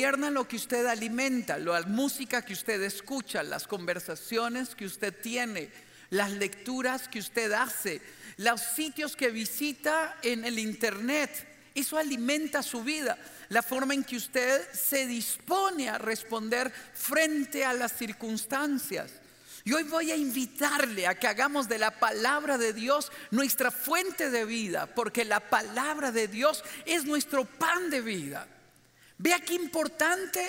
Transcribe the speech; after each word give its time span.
Lo 0.00 0.48
que 0.48 0.56
usted 0.56 0.86
alimenta, 0.86 1.58
la 1.58 1.82
música 1.82 2.42
que 2.42 2.54
usted 2.54 2.80
escucha, 2.82 3.42
las 3.42 3.66
conversaciones 3.66 4.74
que 4.74 4.86
usted 4.86 5.14
tiene, 5.20 5.70
las 6.08 6.30
lecturas 6.32 7.06
que 7.06 7.18
usted 7.18 7.52
hace, 7.52 8.00
los 8.38 8.62
sitios 8.62 9.14
que 9.14 9.28
visita 9.28 10.16
en 10.22 10.46
el 10.46 10.58
Internet. 10.58 11.46
Eso 11.74 11.98
alimenta 11.98 12.62
su 12.62 12.82
vida, 12.82 13.18
la 13.50 13.62
forma 13.62 13.92
en 13.92 14.02
que 14.02 14.16
usted 14.16 14.72
se 14.72 15.06
dispone 15.06 15.90
a 15.90 15.98
responder 15.98 16.72
frente 16.94 17.62
a 17.66 17.74
las 17.74 17.92
circunstancias. 17.92 19.12
Y 19.64 19.74
hoy 19.74 19.82
voy 19.82 20.10
a 20.12 20.16
invitarle 20.16 21.06
a 21.06 21.14
que 21.14 21.26
hagamos 21.26 21.68
de 21.68 21.78
la 21.78 21.90
palabra 21.90 22.56
de 22.56 22.72
Dios 22.72 23.12
nuestra 23.30 23.70
fuente 23.70 24.30
de 24.30 24.46
vida, 24.46 24.86
porque 24.86 25.26
la 25.26 25.40
palabra 25.40 26.10
de 26.10 26.26
Dios 26.26 26.64
es 26.86 27.04
nuestro 27.04 27.44
pan 27.44 27.90
de 27.90 28.00
vida. 28.00 28.48
Vea 29.22 29.38
qué 29.38 29.52
importante 29.52 30.40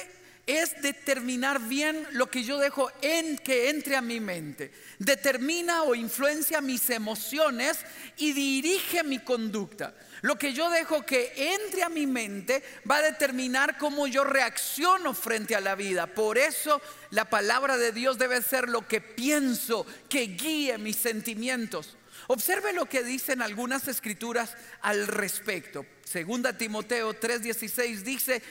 es 0.48 0.82
determinar 0.82 1.60
bien 1.60 2.08
lo 2.12 2.32
que 2.32 2.46
yo 2.46 2.58
dejo 2.58 2.90
en 3.02 3.38
que 3.38 3.70
entre 3.70 3.98
a 3.98 4.02
mi 4.02 4.22
mente. 4.22 4.72
Determina 4.98 5.84
o 5.84 5.94
influencia 5.94 6.62
mis 6.62 6.90
emociones 6.90 7.80
y 8.16 8.32
dirige 8.32 9.04
mi 9.04 9.20
conducta. 9.20 9.94
Lo 10.22 10.38
que 10.38 10.54
yo 10.54 10.70
dejo 10.70 11.06
que 11.06 11.34
entre 11.36 11.84
a 11.84 11.90
mi 11.90 12.08
mente 12.08 12.64
va 12.90 12.98
a 12.98 13.02
determinar 13.02 13.78
cómo 13.78 14.08
yo 14.08 14.24
reacciono 14.24 15.14
frente 15.14 15.54
a 15.54 15.60
la 15.60 15.76
vida. 15.76 16.08
Por 16.08 16.38
eso 16.38 16.82
la 17.10 17.26
palabra 17.26 17.76
de 17.78 17.92
Dios 17.92 18.18
debe 18.18 18.42
ser 18.42 18.70
lo 18.70 18.88
que 18.88 19.02
pienso, 19.02 19.86
que 20.08 20.28
guíe 20.28 20.78
mis 20.78 20.96
sentimientos. 20.96 21.98
Observe 22.28 22.72
lo 22.72 22.86
que 22.86 23.04
dicen 23.04 23.42
algunas 23.42 23.90
escrituras 23.90 24.56
al 24.82 25.08
respecto. 25.08 25.86
Segunda 26.04 26.58
Timoteo 26.58 27.14
3:16 27.14 28.04
dice, 28.04 28.42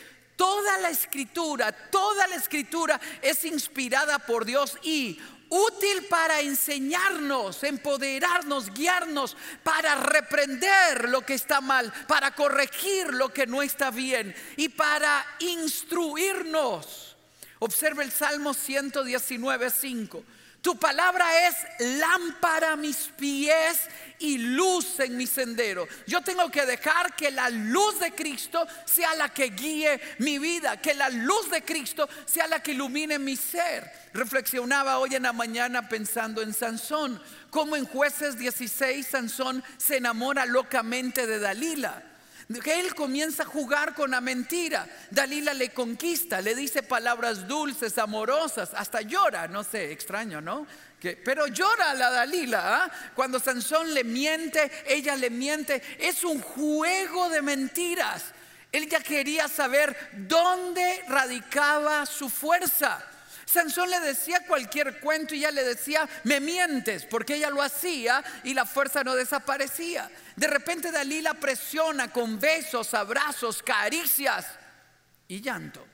toda 0.40 0.78
la 0.78 0.88
escritura, 0.88 1.70
toda 1.70 2.26
la 2.26 2.36
escritura 2.36 2.98
es 3.20 3.44
inspirada 3.44 4.18
por 4.18 4.46
Dios 4.46 4.78
y 4.82 5.20
útil 5.50 6.06
para 6.08 6.40
enseñarnos, 6.40 7.62
empoderarnos, 7.62 8.72
guiarnos, 8.72 9.36
para 9.62 9.96
reprender 9.96 11.10
lo 11.10 11.20
que 11.20 11.34
está 11.34 11.60
mal, 11.60 11.92
para 12.08 12.34
corregir 12.34 13.12
lo 13.12 13.34
que 13.34 13.46
no 13.46 13.60
está 13.60 13.90
bien 13.90 14.34
y 14.56 14.70
para 14.70 15.26
instruirnos. 15.40 17.18
Observe 17.58 18.02
el 18.02 18.10
Salmo 18.10 18.54
119, 18.54 19.68
5. 19.68 20.24
Tu 20.62 20.76
palabra 20.76 21.48
es 21.48 21.54
lámpara 21.98 22.72
a 22.72 22.76
mis 22.76 23.10
pies 23.16 23.80
y 24.18 24.36
luz 24.36 25.00
en 25.00 25.16
mi 25.16 25.26
sendero. 25.26 25.88
Yo 26.06 26.20
tengo 26.20 26.50
que 26.50 26.66
dejar 26.66 27.16
que 27.16 27.30
la 27.30 27.48
luz 27.48 27.98
de 27.98 28.12
Cristo 28.12 28.66
sea 28.84 29.14
la 29.14 29.30
que 29.30 29.46
guíe 29.46 29.98
mi 30.18 30.38
vida, 30.38 30.76
que 30.76 30.92
la 30.92 31.08
luz 31.08 31.50
de 31.50 31.62
Cristo 31.62 32.06
sea 32.26 32.46
la 32.46 32.62
que 32.62 32.72
ilumine 32.72 33.18
mi 33.18 33.36
ser. 33.36 33.90
Reflexionaba 34.12 34.98
hoy 34.98 35.14
en 35.14 35.22
la 35.22 35.32
mañana 35.32 35.88
pensando 35.88 36.42
en 36.42 36.52
Sansón, 36.52 37.22
como 37.48 37.74
en 37.74 37.86
jueces 37.86 38.36
16 38.36 39.06
Sansón 39.06 39.64
se 39.78 39.96
enamora 39.96 40.44
locamente 40.44 41.26
de 41.26 41.38
Dalila 41.38 42.09
que 42.58 42.80
él 42.80 42.94
comienza 42.96 43.44
a 43.44 43.46
jugar 43.46 43.94
con 43.94 44.10
la 44.10 44.20
mentira. 44.20 44.88
Dalila 45.10 45.54
le 45.54 45.70
conquista, 45.70 46.40
le 46.40 46.56
dice 46.56 46.82
palabras 46.82 47.46
dulces, 47.46 47.96
amorosas, 47.98 48.70
hasta 48.74 49.02
llora, 49.02 49.46
no 49.46 49.62
sé, 49.62 49.92
extraño, 49.92 50.40
¿no? 50.40 50.66
pero 51.24 51.46
llora 51.46 51.94
la 51.94 52.10
Dalila. 52.10 52.84
¿ah? 52.84 52.90
Cuando 53.14 53.38
Sansón 53.38 53.94
le 53.94 54.04
miente, 54.04 54.70
ella 54.86 55.16
le 55.16 55.30
miente. 55.30 55.82
Es 55.98 56.24
un 56.24 56.40
juego 56.40 57.28
de 57.28 57.42
mentiras. 57.42 58.24
Él 58.72 58.88
ya 58.88 59.00
quería 59.00 59.48
saber 59.48 59.96
dónde 60.12 61.04
radicaba 61.08 62.06
su 62.06 62.28
fuerza. 62.28 63.04
Sansón 63.50 63.90
le 63.90 63.98
decía 63.98 64.46
cualquier 64.46 65.00
cuento 65.00 65.34
y 65.34 65.38
ella 65.38 65.50
le 65.50 65.64
decía, 65.64 66.08
me 66.22 66.38
mientes, 66.38 67.04
porque 67.04 67.34
ella 67.34 67.50
lo 67.50 67.62
hacía 67.62 68.22
y 68.44 68.54
la 68.54 68.64
fuerza 68.64 69.02
no 69.02 69.16
desaparecía. 69.16 70.08
De 70.36 70.46
repente 70.46 70.92
Dalila 70.92 71.34
presiona 71.34 72.12
con 72.12 72.38
besos, 72.38 72.94
abrazos, 72.94 73.60
caricias 73.62 74.46
y 75.26 75.40
llanto. 75.40 75.84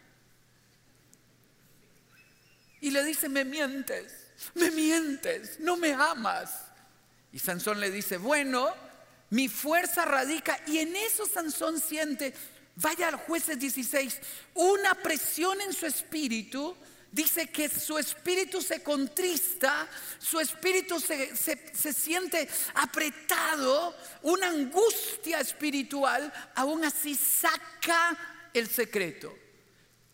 Y 2.83 2.91
le 2.91 3.03
dice, 3.05 3.31
me 3.31 3.45
mientes, 3.45 4.13
me 4.55 4.71
mientes, 4.71 5.59
no 5.61 5.79
me 5.79 5.95
amas. 5.95 6.67
Y 7.33 7.39
Sansón 7.39 7.81
le 7.81 7.91
dice, 7.91 8.19
bueno, 8.19 8.75
mi 9.31 9.49
fuerza 9.49 10.05
radica 10.05 10.61
y 10.67 10.79
en 10.79 10.95
eso 10.95 11.25
Sansón 11.27 11.81
siente, 11.81 12.35
vaya 12.77 13.09
al 13.09 13.17
jueces 13.17 13.59
16, 13.59 14.21
una 14.55 14.95
presión 14.95 15.59
en 15.63 15.73
su 15.73 15.87
espíritu 15.87 16.77
dice 17.17 17.47
que 17.47 17.71
su 17.71 17.97
espíritu 17.97 18.61
se 18.61 18.83
contrista, 18.83 19.89
su 20.19 20.39
espíritu 20.39 21.01
se, 21.01 21.35
siente 21.35 22.47
apretado, 22.75 23.97
una 24.23 24.49
angustia 24.49 25.41
espiritual, 25.41 26.31
aún 26.55 26.85
así 26.85 27.15
saca 27.15 28.17
el 28.53 28.69
secreto. 28.69 29.35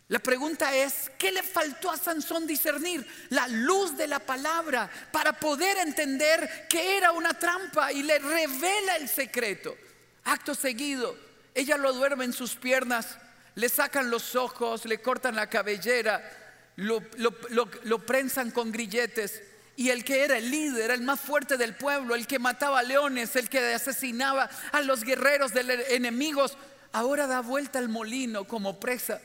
La 0.06 0.20
pregunta 0.20 0.76
es, 0.76 1.10
¿qué 1.18 1.32
le 1.32 1.42
faltó 1.42 1.90
a 1.90 1.96
Sansón 1.96 2.46
discernir? 2.46 3.04
La 3.30 3.48
luz 3.48 3.96
de 3.96 4.06
la 4.06 4.20
palabra 4.20 4.88
para 5.10 5.32
poder 5.32 5.78
entender 5.78 6.68
que 6.68 6.98
era 6.98 7.10
una 7.10 7.34
trampa 7.34 7.92
y 7.92 8.04
le 8.04 8.20
revela 8.20 8.96
el 8.96 9.08
secreto. 9.08 9.76
Acto 10.24 10.54
seguido, 10.54 11.16
ella 11.52 11.76
lo 11.76 11.92
duerme 11.94 12.26
en 12.26 12.32
sus 12.32 12.54
piernas, 12.54 13.18
le 13.56 13.68
sacan 13.68 14.08
los 14.08 14.36
ojos, 14.36 14.84
le 14.84 15.00
cortan 15.00 15.34
la 15.34 15.48
cabellera, 15.48 16.41
lo, 16.76 17.98
prensan 18.06 18.50
con 18.50 18.72
grilletes. 18.72 19.42
Y 19.74 19.88
el 19.88 20.04
que 20.04 20.24
era 20.24 20.36
el 20.36 20.50
líder, 20.50 20.90
el 20.90 21.02
más 21.02 21.20
fuerte 21.20 21.56
del 21.56 21.74
pueblo, 21.74 22.14
el 22.14 22.26
que 22.26 22.38
mataba 22.38 22.82
leones, 22.82 23.34
el 23.36 23.48
que 23.48 23.58
asesinaba 23.74 24.48
a 24.70 24.82
los 24.82 25.02
guerreros 25.02 25.52
de 25.54 25.64
los 25.64 25.88
enemigos, 25.88 26.58
ahora 26.92 27.26
da 27.26 27.40
vuelta 27.40 27.78
al 27.78 27.88
molino 27.88 28.44
como 28.44 28.78
presa. 28.78 29.20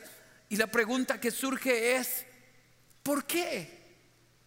Y 0.49 0.55
la 0.55 0.67
pregunta 0.67 1.19
que 1.19 1.31
surge 1.31 1.97
es, 1.97 2.25
¿por 3.03 3.25
qué? 3.25 3.77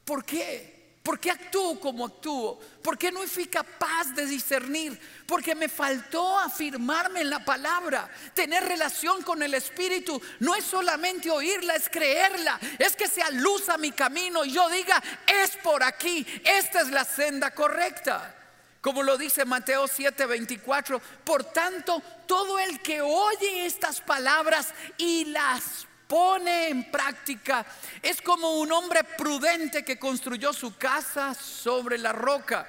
¿Por 0.05 0.25
qué? 0.25 0.80
¿Por 1.03 1.19
qué 1.19 1.31
actúo 1.31 1.81
como 1.81 2.07
actúo? 2.07 2.59
¿Por 2.83 2.99
qué 2.99 3.11
no 3.11 3.23
fui 3.23 3.47
capaz 3.47 4.13
de 4.15 4.27
discernir? 4.27 5.01
Porque 5.27 5.55
me 5.55 5.69
faltó 5.69 6.39
afirmarme 6.39 7.23
en 7.23 7.31
la 7.31 7.43
palabra. 7.43 8.11
Tener 8.35 8.65
relación 8.65 9.23
con 9.23 9.43
el 9.43 9.55
Espíritu 9.55 10.21
no 10.41 10.55
es 10.55 10.65
solamente 10.65 11.31
oírla, 11.31 11.75
es 11.75 11.89
creerla. 11.89 12.61
Es 12.79 12.97
que 12.97 13.09
sea 13.09 13.31
luz 13.31 13.71
a 13.71 13.79
mi 13.79 13.93
camino 13.93 14.45
y 14.45 14.53
yo 14.53 14.69
diga, 14.69 15.03
es 15.27 15.57
por 15.57 15.83
aquí, 15.83 16.27
esta 16.45 16.83
es 16.83 16.91
la 16.91 17.05
senda 17.05 17.51
correcta. 17.53 18.37
Como 18.83 19.03
lo 19.03 19.19
dice 19.19 19.45
Mateo 19.45 19.87
7:24, 19.87 21.01
por 21.25 21.45
tanto, 21.45 22.03
todo 22.27 22.59
el 22.59 22.81
que 22.81 23.03
oye 23.03 23.67
estas 23.67 24.01
palabras 24.01 24.73
y 24.97 25.27
las 25.27 25.87
pone 26.11 26.71
en 26.71 26.91
práctica. 26.91 27.65
Es 28.03 28.21
como 28.21 28.59
un 28.59 28.73
hombre 28.73 29.05
prudente 29.05 29.85
que 29.85 29.97
construyó 29.97 30.53
su 30.53 30.77
casa 30.77 31.35
sobre 31.35 31.99
la 31.99 32.13
roca. 32.13 32.67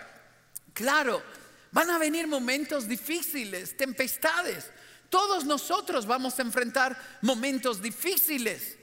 Claro, 0.76 1.24
van 1.72 1.90
a 1.90 1.98
venir 1.98 2.28
momentos 2.28 2.88
difíciles, 2.88 3.76
tempestades. 3.76 4.70
Todos 5.10 5.44
nosotros 5.44 6.06
vamos 6.06 6.38
a 6.38 6.44
enfrentar 6.44 6.96
momentos 7.22 7.82
difíciles, 7.82 8.78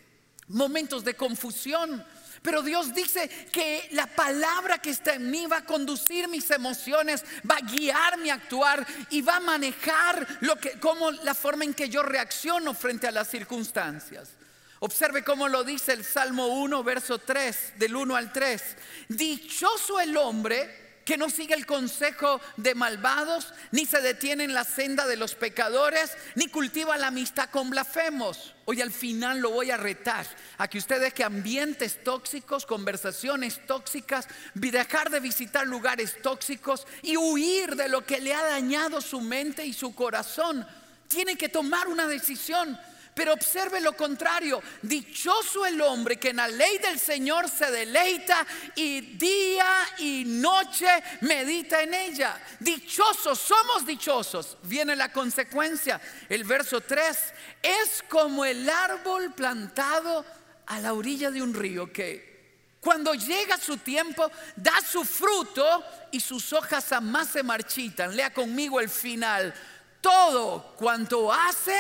momentos 0.49 1.05
de 1.05 1.15
confusión. 1.15 2.05
Pero 2.43 2.63
Dios 2.63 2.93
dice 2.93 3.29
que 3.53 3.89
la 3.93 4.09
palabra 4.09 4.79
que 4.79 4.91
está 4.91 5.15
en 5.15 5.31
mí 5.31 5.47
va 5.47 5.59
a 5.59 5.65
conducir 5.65 6.27
mis 6.27 6.51
emociones, 6.51 7.25
va 7.49 7.59
a 7.59 7.61
guiar 7.61 8.19
mi 8.19 8.31
actuar 8.31 8.85
y 9.11 9.23
va 9.23 9.37
a 9.37 9.41
manejar 9.41 10.27
lo 10.41 10.57
que, 10.57 10.81
como 10.81 11.13
la 11.13 11.35
forma 11.35 11.63
en 11.65 11.75
que 11.75 11.89
yo 11.89 12.03
reacciono 12.03 12.75
frente 12.75 13.07
a 13.07 13.13
las 13.13 13.29
circunstancias. 13.29 14.31
Observe 14.81 15.25
cómo 15.25 15.49
lo 15.49 15.65
dice 15.65 15.93
el 15.93 16.05
Salmo 16.05 16.47
1, 16.47 16.85
verso 16.85 17.19
3, 17.19 17.73
del 17.77 17.97
1 17.97 18.15
al 18.17 18.33
3. 18.33 18.63
Dichoso 19.09 19.99
el 19.99 20.17
hombre 20.17 20.89
que 21.09 21.17
no 21.17 21.31
sigue 21.31 21.55
el 21.55 21.65
consejo 21.65 22.39
de 22.59 22.75
malvados, 22.75 23.55
ni 23.73 23.87
se 23.87 24.03
detiene 24.03 24.45
en 24.45 24.53
la 24.53 24.65
senda 24.65 25.07
de 25.07 25.17
los 25.17 25.35
pecadores, 25.35 26.15
ni 26.35 26.49
cultiva 26.49 26.99
la 26.99 27.07
amistad 27.07 27.49
con 27.49 27.71
blasfemos. 27.71 28.55
Hoy 28.67 28.83
al 28.83 28.93
final 28.93 29.39
lo 29.39 29.51
voy 29.51 29.71
a 29.71 29.79
retar 29.79 30.27
a 30.59 30.69
que 30.69 30.77
usted 30.77 31.01
deje 31.01 31.25
ambientes 31.25 32.05
tóxicos, 32.05 32.67
conversaciones 32.67 33.67
tóxicas, 33.67 34.29
dejar 34.53 35.09
de 35.09 35.21
visitar 35.21 35.67
lugares 35.67 36.21
tóxicos 36.21 36.87
y 37.01 37.17
huir 37.17 37.75
de 37.75 37.89
lo 37.89 38.05
que 38.05 38.21
le 38.21 38.35
ha 38.35 38.45
dañado 38.45 39.01
su 39.01 39.23
mente 39.23 39.65
y 39.65 39.73
su 39.73 39.95
corazón. 39.95 40.67
Tiene 41.09 41.37
que 41.37 41.49
tomar 41.49 41.89
una 41.89 42.07
decisión 42.07 42.79
Pero 43.19 43.33
observe 43.33 43.81
lo 43.81 43.97
contrario. 43.97 44.63
Dichoso 44.81 45.67
el 45.67 45.81
hombre 45.81 46.21
que 46.21 46.29
en 46.29 46.37
la 46.37 46.47
ley 46.47 46.79
del 46.79 47.01
Señor 47.01 47.51
se 47.51 47.69
deleita 47.69 48.47
y 48.77 49.01
día 49.01 49.69
y 49.99 50.23
noche 50.25 50.87
medita 51.23 51.83
en 51.83 51.95
ella. 51.95 52.41
Dichosos, 52.61 53.41
somos 53.41 53.85
dichosos. 53.85 54.57
Viene 54.63 54.95
la 54.95 55.13
consecuencia. 55.13 56.01
El 56.29 56.45
verso 56.45 56.81
3 56.81 57.19
es 57.61 58.05
como 58.09 58.45
el 58.45 58.71
árbol 58.71 59.33
plantado 59.35 60.25
a 60.67 60.79
la 60.79 60.93
orilla 60.93 61.33
de 61.33 61.43
un 61.43 61.55
río 61.55 61.93
que 61.93 62.77
cuando 62.79 63.15
llega 63.15 63.59
su 63.59 63.79
tiempo 63.79 64.31
da 64.55 64.81
su 64.89 65.03
fruto 65.03 65.85
y 66.13 66.21
sus 66.21 66.53
hojas 66.53 66.87
jamás 66.89 67.31
se 67.31 67.43
marchitan. 67.43 68.15
Lea 68.15 68.33
conmigo 68.33 68.79
el 68.79 68.89
final. 68.89 69.53
Todo 70.01 70.77
cuanto 70.77 71.33
hace 71.33 71.75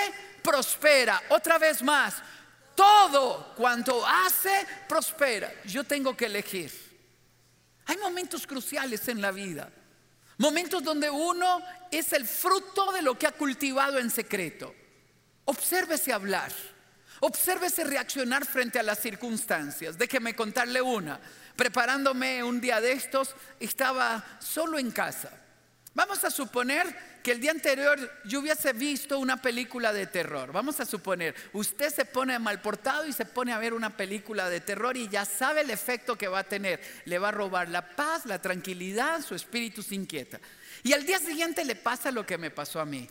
prospera. 0.48 1.22
Otra 1.28 1.58
vez 1.58 1.82
más, 1.82 2.14
todo 2.74 3.54
cuanto 3.54 4.06
hace 4.06 4.66
prospera. 4.88 5.52
Yo 5.64 5.84
tengo 5.84 6.16
que 6.16 6.26
elegir. 6.26 6.72
Hay 7.86 7.96
momentos 7.98 8.46
cruciales 8.46 9.08
en 9.08 9.20
la 9.20 9.30
vida. 9.30 9.70
Momentos 10.38 10.82
donde 10.82 11.10
uno 11.10 11.60
es 11.90 12.12
el 12.12 12.26
fruto 12.26 12.92
de 12.92 13.02
lo 13.02 13.18
que 13.18 13.26
ha 13.26 13.32
cultivado 13.32 13.98
en 13.98 14.10
secreto. 14.10 14.74
Obsérvese 15.44 16.12
hablar. 16.12 16.52
Obsérvese 17.20 17.84
reaccionar 17.84 18.46
frente 18.46 18.78
a 18.78 18.82
las 18.82 19.00
circunstancias. 19.00 19.98
Déjeme 19.98 20.36
contarle 20.36 20.80
una. 20.80 21.20
Preparándome 21.56 22.44
un 22.44 22.60
día 22.60 22.80
de 22.80 22.92
estos, 22.92 23.34
estaba 23.58 24.24
solo 24.38 24.78
en 24.78 24.92
casa. 24.92 25.30
Vamos 25.94 26.22
a 26.22 26.30
suponer 26.30 26.86
que 27.22 27.32
el 27.32 27.40
día 27.40 27.50
anterior 27.50 27.98
yo 28.24 28.40
hubiese 28.40 28.72
visto 28.72 29.18
una 29.18 29.40
película 29.40 29.92
de 29.92 30.06
terror. 30.06 30.52
Vamos 30.52 30.80
a 30.80 30.84
suponer, 30.84 31.34
usted 31.52 31.90
se 31.90 32.04
pone 32.04 32.38
mal 32.38 32.60
portado 32.60 33.06
y 33.06 33.12
se 33.12 33.24
pone 33.24 33.52
a 33.52 33.58
ver 33.58 33.74
una 33.74 33.96
película 33.96 34.48
de 34.48 34.60
terror 34.60 34.96
y 34.96 35.08
ya 35.08 35.24
sabe 35.24 35.62
el 35.62 35.70
efecto 35.70 36.16
que 36.16 36.28
va 36.28 36.40
a 36.40 36.44
tener. 36.44 36.80
Le 37.04 37.18
va 37.18 37.28
a 37.28 37.32
robar 37.32 37.68
la 37.68 37.96
paz, 37.96 38.26
la 38.26 38.40
tranquilidad, 38.40 39.22
su 39.22 39.34
espíritu 39.34 39.82
se 39.82 39.94
inquieta. 39.94 40.40
Y 40.82 40.92
al 40.92 41.04
día 41.04 41.18
siguiente 41.18 41.64
le 41.64 41.76
pasa 41.76 42.10
lo 42.10 42.24
que 42.24 42.38
me 42.38 42.50
pasó 42.50 42.80
a 42.80 42.84
mí. 42.84 43.08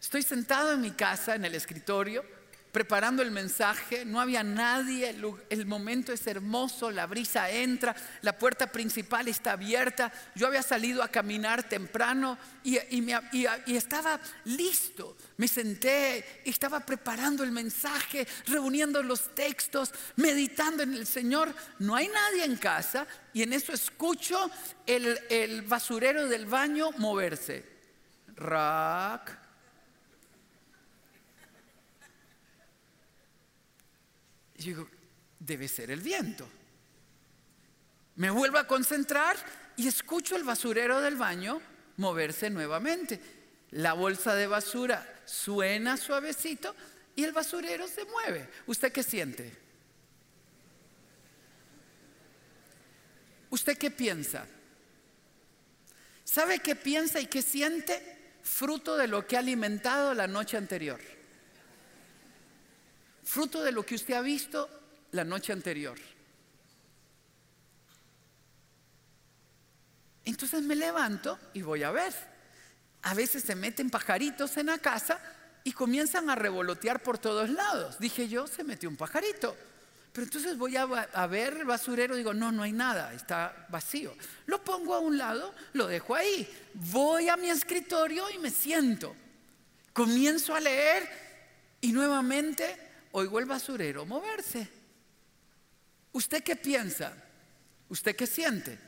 Estoy 0.00 0.22
sentado 0.22 0.72
en 0.72 0.80
mi 0.80 0.92
casa, 0.92 1.34
en 1.34 1.44
el 1.44 1.54
escritorio, 1.54 2.24
preparando 2.76 3.22
el 3.22 3.30
mensaje, 3.30 4.04
no 4.04 4.20
había 4.20 4.42
nadie, 4.42 5.08
el, 5.48 5.64
momento 5.64 6.12
es 6.12 6.26
hermoso, 6.26 6.90
la 6.90 7.06
brisa 7.06 7.48
entra, 7.48 7.96
la 8.20 8.36
puerta 8.36 8.70
principal 8.70 9.28
está 9.28 9.52
abierta, 9.52 10.12
yo 10.34 10.46
había 10.46 10.62
salido 10.62 11.02
a 11.02 11.08
caminar 11.08 11.66
temprano 11.66 12.36
y, 12.62 12.76
y 12.90 13.46
estaba 13.74 14.20
listo, 14.44 15.16
me 15.38 15.48
senté, 15.48 16.42
estaba 16.44 16.80
preparando 16.80 17.44
el 17.44 17.50
mensaje, 17.50 18.28
reuniendo 18.46 19.02
los 19.02 19.34
textos, 19.34 19.94
meditando 20.16 20.82
en 20.82 20.92
el 20.92 21.06
Señor, 21.06 21.54
no 21.78 21.96
hay 21.96 22.08
nadie 22.08 22.44
en 22.44 22.56
casa 22.56 23.06
y 23.32 23.42
en 23.42 23.54
eso 23.54 23.72
escucho 23.72 24.50
el, 24.84 25.18
el 25.30 25.62
basurero 25.62 26.28
del 26.28 26.44
baño 26.44 26.90
moverse. 26.98 27.64
Rack 28.36 29.45
Yo 34.58 34.64
digo, 34.64 34.88
debe 35.38 35.68
ser 35.68 35.90
el 35.90 36.00
viento. 36.00 36.48
Me 38.16 38.30
vuelvo 38.30 38.58
a 38.58 38.66
concentrar 38.66 39.36
y 39.76 39.86
escucho 39.86 40.36
el 40.36 40.44
basurero 40.44 41.00
del 41.00 41.16
baño 41.16 41.60
moverse 41.98 42.48
nuevamente. 42.48 43.20
La 43.72 43.92
bolsa 43.92 44.34
de 44.34 44.46
basura 44.46 45.20
suena 45.26 45.96
suavecito 45.96 46.74
y 47.14 47.24
el 47.24 47.32
basurero 47.32 47.86
se 47.86 48.04
mueve. 48.06 48.48
¿Usted 48.66 48.92
qué 48.92 49.02
siente? 49.02 49.52
¿Usted 53.50 53.76
qué 53.76 53.90
piensa? 53.90 54.46
¿Sabe 56.24 56.60
qué 56.60 56.74
piensa 56.74 57.20
y 57.20 57.26
qué 57.26 57.42
siente? 57.42 58.14
Fruto 58.42 58.96
de 58.96 59.08
lo 59.08 59.26
que 59.26 59.36
ha 59.36 59.40
alimentado 59.40 60.14
la 60.14 60.26
noche 60.26 60.56
anterior 60.56 61.15
fruto 63.26 63.62
de 63.62 63.72
lo 63.72 63.84
que 63.84 63.96
usted 63.96 64.14
ha 64.14 64.22
visto 64.22 64.70
la 65.10 65.24
noche 65.24 65.52
anterior. 65.52 65.98
Entonces 70.24 70.62
me 70.62 70.76
levanto 70.76 71.38
y 71.52 71.62
voy 71.62 71.82
a 71.82 71.90
ver. 71.90 72.14
A 73.02 73.14
veces 73.14 73.42
se 73.42 73.54
meten 73.54 73.90
pajaritos 73.90 74.56
en 74.56 74.66
la 74.66 74.78
casa 74.78 75.20
y 75.64 75.72
comienzan 75.72 76.30
a 76.30 76.34
revolotear 76.36 77.02
por 77.02 77.18
todos 77.18 77.50
lados. 77.50 77.98
Dije 77.98 78.28
yo, 78.28 78.46
se 78.46 78.64
metió 78.64 78.88
un 78.88 78.96
pajarito. 78.96 79.56
Pero 80.12 80.24
entonces 80.24 80.56
voy 80.56 80.76
a, 80.76 80.86
ver 81.26 81.58
el 81.58 81.64
basurero 81.66 82.14
y 82.14 82.18
digo, 82.18 82.32
no, 82.32 82.50
no 82.50 82.62
hay 82.62 82.72
nada, 82.72 83.12
está 83.12 83.66
vacío. 83.68 84.16
Lo 84.46 84.62
pongo 84.64 84.94
a 84.94 85.00
un 85.00 85.18
lado, 85.18 85.52
lo 85.74 85.86
dejo 85.88 86.14
ahí. 86.14 86.48
Voy 86.74 87.28
a 87.28 87.36
mi 87.36 87.50
escritorio 87.50 88.30
y 88.30 88.38
me 88.38 88.50
siento. 88.50 89.14
Comienzo 89.92 90.54
a 90.54 90.60
leer 90.60 91.06
y 91.82 91.92
nuevamente 91.92 92.85
oigo 93.18 93.38
el 93.38 93.46
basurero 93.46 94.04
moverse. 94.04 94.68
¿Usted 96.12 96.42
qué 96.42 96.54
piensa? 96.54 97.14
¿Usted 97.88 98.14
qué 98.14 98.26
siente? 98.26 98.78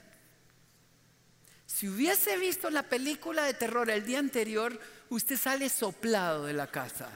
Si 1.65 1.89
hubiese 1.89 2.37
visto 2.37 2.69
la 2.69 2.83
película 2.83 3.45
de 3.45 3.55
terror 3.55 3.89
el 3.89 4.05
día 4.05 4.19
anterior, 4.19 4.79
usted 5.09 5.39
sale 5.39 5.71
soplado 5.71 6.45
de 6.45 6.53
la 6.53 6.67
casa. 6.67 7.09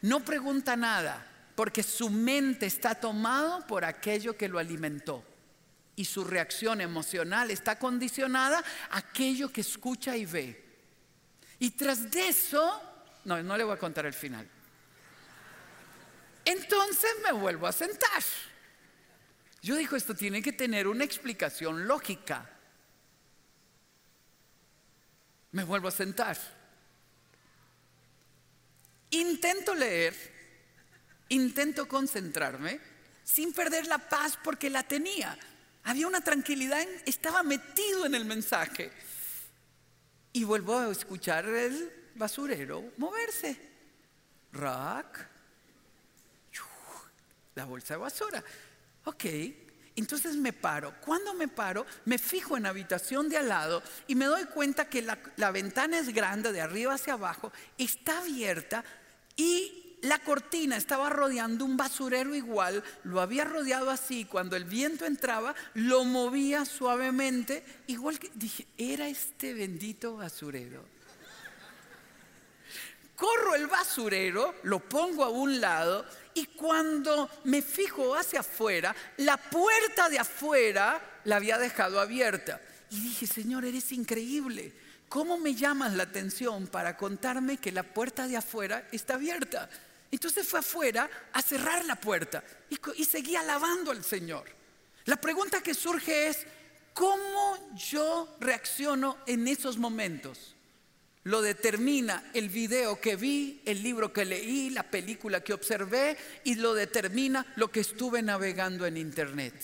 No 0.00 0.24
pregunta 0.24 0.74
nada, 0.74 1.24
porque 1.54 1.84
su 1.84 2.10
mente 2.10 2.66
está 2.66 2.96
tomado 2.96 3.64
por 3.68 3.84
aquello 3.84 4.36
que 4.36 4.48
lo 4.48 4.58
alimentó. 4.58 5.24
Y 5.94 6.06
su 6.06 6.24
reacción 6.24 6.80
emocional 6.80 7.52
está 7.52 7.78
condicionada 7.78 8.64
a 8.90 8.98
aquello 8.98 9.52
que 9.52 9.60
escucha 9.60 10.16
y 10.16 10.26
ve. 10.26 10.60
Y 11.60 11.70
tras 11.70 12.10
de 12.10 12.28
eso, 12.28 12.82
no, 13.24 13.40
no 13.44 13.56
le 13.56 13.62
voy 13.62 13.74
a 13.74 13.78
contar 13.78 14.06
el 14.06 14.14
final. 14.14 14.48
Entonces 16.44 17.10
me 17.22 17.32
vuelvo 17.32 17.66
a 17.66 17.72
sentar. 17.72 18.22
Yo 19.62 19.76
digo, 19.76 19.96
esto 19.96 20.14
tiene 20.14 20.42
que 20.42 20.52
tener 20.52 20.88
una 20.88 21.04
explicación 21.04 21.86
lógica. 21.86 22.48
Me 25.52 25.64
vuelvo 25.64 25.88
a 25.88 25.92
sentar. 25.92 26.36
Intento 29.10 29.74
leer, 29.74 30.14
intento 31.28 31.86
concentrarme 31.86 32.80
sin 33.22 33.52
perder 33.52 33.86
la 33.86 33.98
paz 33.98 34.38
porque 34.42 34.70
la 34.70 34.82
tenía. 34.82 35.38
Había 35.84 36.06
una 36.06 36.22
tranquilidad, 36.22 36.86
estaba 37.06 37.42
metido 37.42 38.06
en 38.06 38.14
el 38.14 38.24
mensaje. 38.24 38.90
Y 40.32 40.44
vuelvo 40.44 40.78
a 40.78 40.90
escuchar 40.90 41.46
el 41.46 42.10
basurero 42.14 42.92
moverse. 42.96 43.56
Rack, 44.52 45.28
la 47.54 47.64
bolsa 47.64 47.94
de 47.94 48.00
basura. 48.00 48.44
Ok, 49.04 49.24
entonces 49.96 50.36
me 50.36 50.52
paro. 50.52 50.94
Cuando 51.00 51.34
me 51.34 51.48
paro, 51.48 51.86
me 52.04 52.18
fijo 52.18 52.56
en 52.56 52.64
la 52.64 52.70
habitación 52.70 53.28
de 53.28 53.38
al 53.38 53.48
lado 53.48 53.82
y 54.06 54.14
me 54.14 54.26
doy 54.26 54.44
cuenta 54.46 54.88
que 54.88 55.02
la, 55.02 55.50
ventana 55.50 55.98
es 55.98 56.12
grande, 56.12 56.52
de 56.52 56.60
arriba 56.60 56.94
hacia 56.94 57.14
abajo, 57.14 57.52
está 57.76 58.18
abierta 58.18 58.84
y 59.36 59.96
la 60.02 60.18
cortina 60.18 60.76
estaba 60.76 61.10
rodeando 61.10 61.64
un 61.64 61.76
basurero 61.76 62.34
igual, 62.34 62.82
lo 63.04 63.20
había 63.20 63.44
rodeado 63.44 63.90
así, 63.90 64.24
cuando 64.24 64.56
el 64.56 64.64
viento 64.64 65.04
entraba, 65.04 65.54
lo 65.74 66.04
movía 66.04 66.64
suavemente, 66.64 67.64
igual 67.86 68.18
que 68.18 68.30
dije, 68.34 68.66
era 68.76 69.06
este 69.08 69.54
bendito 69.54 70.16
basurero. 70.16 70.84
Corro 73.14 73.54
el 73.54 73.68
basurero, 73.68 74.56
lo 74.64 74.80
pongo 74.80 75.22
a 75.22 75.28
un 75.28 75.60
lado 75.60 76.04
y 76.34 76.46
cuando 76.46 77.28
me 77.44 77.62
fijo 77.62 78.14
hacia 78.14 78.40
afuera, 78.40 78.94
la 79.18 79.36
puerta 79.36 80.08
de 80.08 80.18
afuera 80.18 81.20
la 81.24 81.36
había 81.36 81.58
dejado 81.58 82.00
abierta. 82.00 82.60
Y 82.90 83.00
dije, 83.00 83.26
Señor, 83.26 83.64
eres 83.64 83.92
increíble. 83.92 84.72
¿Cómo 85.08 85.38
me 85.38 85.54
llamas 85.54 85.92
la 85.94 86.04
atención 86.04 86.66
para 86.66 86.96
contarme 86.96 87.58
que 87.58 87.72
la 87.72 87.82
puerta 87.82 88.26
de 88.26 88.36
afuera 88.36 88.88
está 88.92 89.14
abierta? 89.14 89.68
Entonces 90.10 90.46
fue 90.46 90.60
afuera 90.60 91.08
a 91.32 91.42
cerrar 91.42 91.84
la 91.84 91.96
puerta 91.96 92.42
y, 92.70 92.78
y 92.96 93.04
seguí 93.04 93.36
alabando 93.36 93.90
al 93.90 94.04
Señor. 94.04 94.44
La 95.04 95.16
pregunta 95.16 95.62
que 95.62 95.74
surge 95.74 96.28
es, 96.28 96.46
¿cómo 96.94 97.74
yo 97.74 98.36
reacciono 98.40 99.18
en 99.26 99.48
esos 99.48 99.76
momentos? 99.78 100.54
Lo 101.24 101.40
determina 101.40 102.30
el 102.34 102.48
video 102.48 103.00
que 103.00 103.14
vi, 103.14 103.62
el 103.64 103.82
libro 103.82 104.12
que 104.12 104.24
leí, 104.24 104.70
la 104.70 104.82
película 104.82 105.40
que 105.40 105.52
observé 105.52 106.16
y 106.42 106.56
lo 106.56 106.74
determina 106.74 107.46
lo 107.56 107.70
que 107.70 107.80
estuve 107.80 108.22
navegando 108.22 108.86
en 108.86 108.96
internet. 108.96 109.54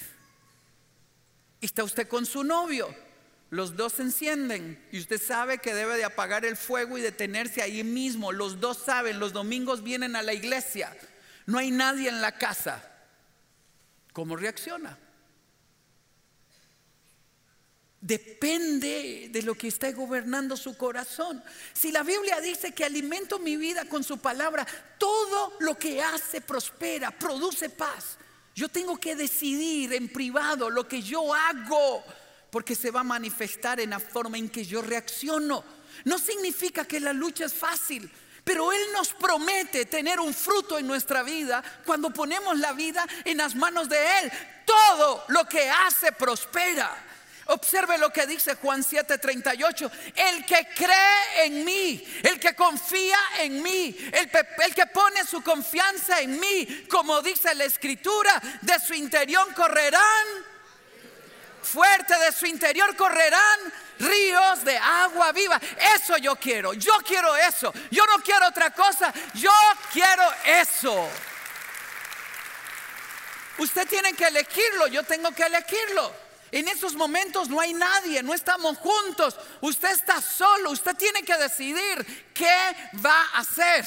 Está 1.61 1.83
usted 1.83 2.07
con 2.07 2.27
su 2.27 2.45
novio, 2.45 2.95
los 3.51 3.77
dos 3.77 3.95
se 3.95 4.03
encienden 4.03 4.81
y 4.93 5.01
usted 5.01 5.21
sabe 5.21 5.59
que 5.59 5.75
debe 5.75 5.97
de 5.97 6.05
apagar 6.05 6.45
el 6.45 6.57
fuego 6.57 6.97
y 6.97 7.01
detenerse 7.01 7.63
ahí 7.63 7.83
mismo. 7.83 8.31
Los 8.31 8.61
dos 8.61 8.79
saben, 8.79 9.19
los 9.19 9.33
domingos 9.33 9.83
vienen 9.83 10.15
a 10.15 10.23
la 10.23 10.35
iglesia, 10.35 10.97
no 11.47 11.59
hay 11.59 11.73
nadie 11.73 12.09
en 12.09 12.21
la 12.21 12.39
casa. 12.39 12.85
¿Cómo 14.13 14.37
reacciona? 14.37 14.97
Depende 18.01 19.29
de 19.33 19.43
lo 19.43 19.57
que 19.57 19.69
esté 19.69 19.93
gobernando 19.93 20.57
su 20.57 20.77
corazón. 20.77 21.43
Si 21.73 21.91
la 21.91 22.05
Biblia 22.05 22.41
dice 22.41 22.73
que 22.73 22.85
alimento 22.85 23.41
mi 23.41 23.57
vida 23.57 23.87
con 23.87 24.05
su 24.05 24.19
palabra, 24.19 24.65
todo 24.99 25.55
lo 25.59 25.77
que 25.77 26.01
hace 26.01 26.41
prospera, 26.41 27.11
produce 27.11 27.71
paz. 27.71 28.17
Yo 28.55 28.69
tengo 28.69 28.97
que 28.99 29.17
decidir 29.17 29.93
en 29.95 30.09
privado 30.09 30.71
lo 30.71 30.87
que 30.87 31.03
yo 31.03 31.35
hago, 31.35 32.05
porque 32.51 32.77
se 32.77 32.93
va 32.93 33.01
a 33.01 33.05
manifestar 33.05 33.81
en 33.81 33.91
la 33.91 33.99
forma 33.99 34.39
en 34.39 34.49
que 34.49 34.65
yo 34.65 34.81
reacciono. 34.81 35.65
No 36.05 36.19
significa 36.19 36.85
que 36.85 37.01
la 37.01 37.13
lucha 37.13 37.47
es 37.47 37.53
fácil, 37.53 38.09
pero 38.45 38.73
Él 38.73 38.81
nos 38.93 39.13
promete 39.13 39.87
tener 39.87 40.21
un 40.21 40.33
fruto 40.33 40.79
en 40.79 40.87
nuestra 40.87 41.25
vida 41.25 41.63
cuando 41.85 42.11
ponemos 42.11 42.57
la 42.59 42.73
vida 42.73 43.05
en 43.25 43.39
las 43.39 43.57
manos 43.57 43.89
de 43.89 43.99
Él. 44.21 44.33
Todo 44.65 45.25
lo 45.29 45.49
que 45.49 45.69
hace 45.69 46.13
prospera. 46.13 47.08
Observe 47.51 47.97
lo 47.97 48.11
que 48.11 48.27
dice 48.27 48.57
Juan 48.57 48.83
7:38. 48.83 49.91
El 50.15 50.45
que 50.45 50.69
cree 50.77 51.47
en 51.47 51.65
mí, 51.65 52.21
el 52.23 52.39
que 52.39 52.55
confía 52.55 53.19
en 53.39 53.63
mí, 53.63 53.97
el, 54.13 54.31
el, 54.65 54.75
que 54.75 54.87
pone 54.87 55.25
su 55.25 55.43
confianza 55.43 56.21
en 56.21 56.39
mí, 56.39 56.87
como 56.91 57.23
dice 57.23 57.55
la 57.55 57.65
escritura, 57.65 58.39
de 58.61 58.79
su 58.79 58.93
interior 58.93 59.55
correrán, 59.55 60.27
fuerte 61.63 62.19
de 62.19 62.33
su 62.33 62.45
interior 62.45 62.95
correrán 62.97 63.73
ríos 63.99 64.63
de 64.63 64.77
agua 64.77 65.33
viva. 65.33 65.59
Eso 65.97 66.19
yo 66.19 66.37
quiero, 66.37 66.75
yo 66.75 66.99
quiero 67.03 67.35
eso. 67.35 67.73
Yo 67.91 68.05
no 68.05 68.23
quiero 68.23 68.47
otra 68.47 68.73
cosa, 68.73 69.11
yo 69.33 69.51
quiero 69.91 70.25
eso. 70.45 71.09
Usted 73.57 73.89
tiene 73.89 74.13
que 74.13 74.27
elegirlo, 74.27 74.87
yo 74.89 75.03
tengo 75.03 75.31
que 75.31 75.45
elegirlo. 75.45 76.28
En 76.51 76.69
esos 76.69 76.95
momentos 76.95 77.49
no 77.49 77.61
hay 77.61 77.75
nadie, 77.75 78.23
no 78.23 78.35
estamos 78.35 78.79
juntos. 78.79 79.37
Usted 79.61 79.91
está 79.91 80.21
solo, 80.21 80.71
usted 80.71 80.97
tiene 80.97 81.23
que 81.23 81.37
decidir 81.37 82.33
qué 82.35 82.77
va 83.05 83.25
a 83.35 83.39
hacer 83.41 83.87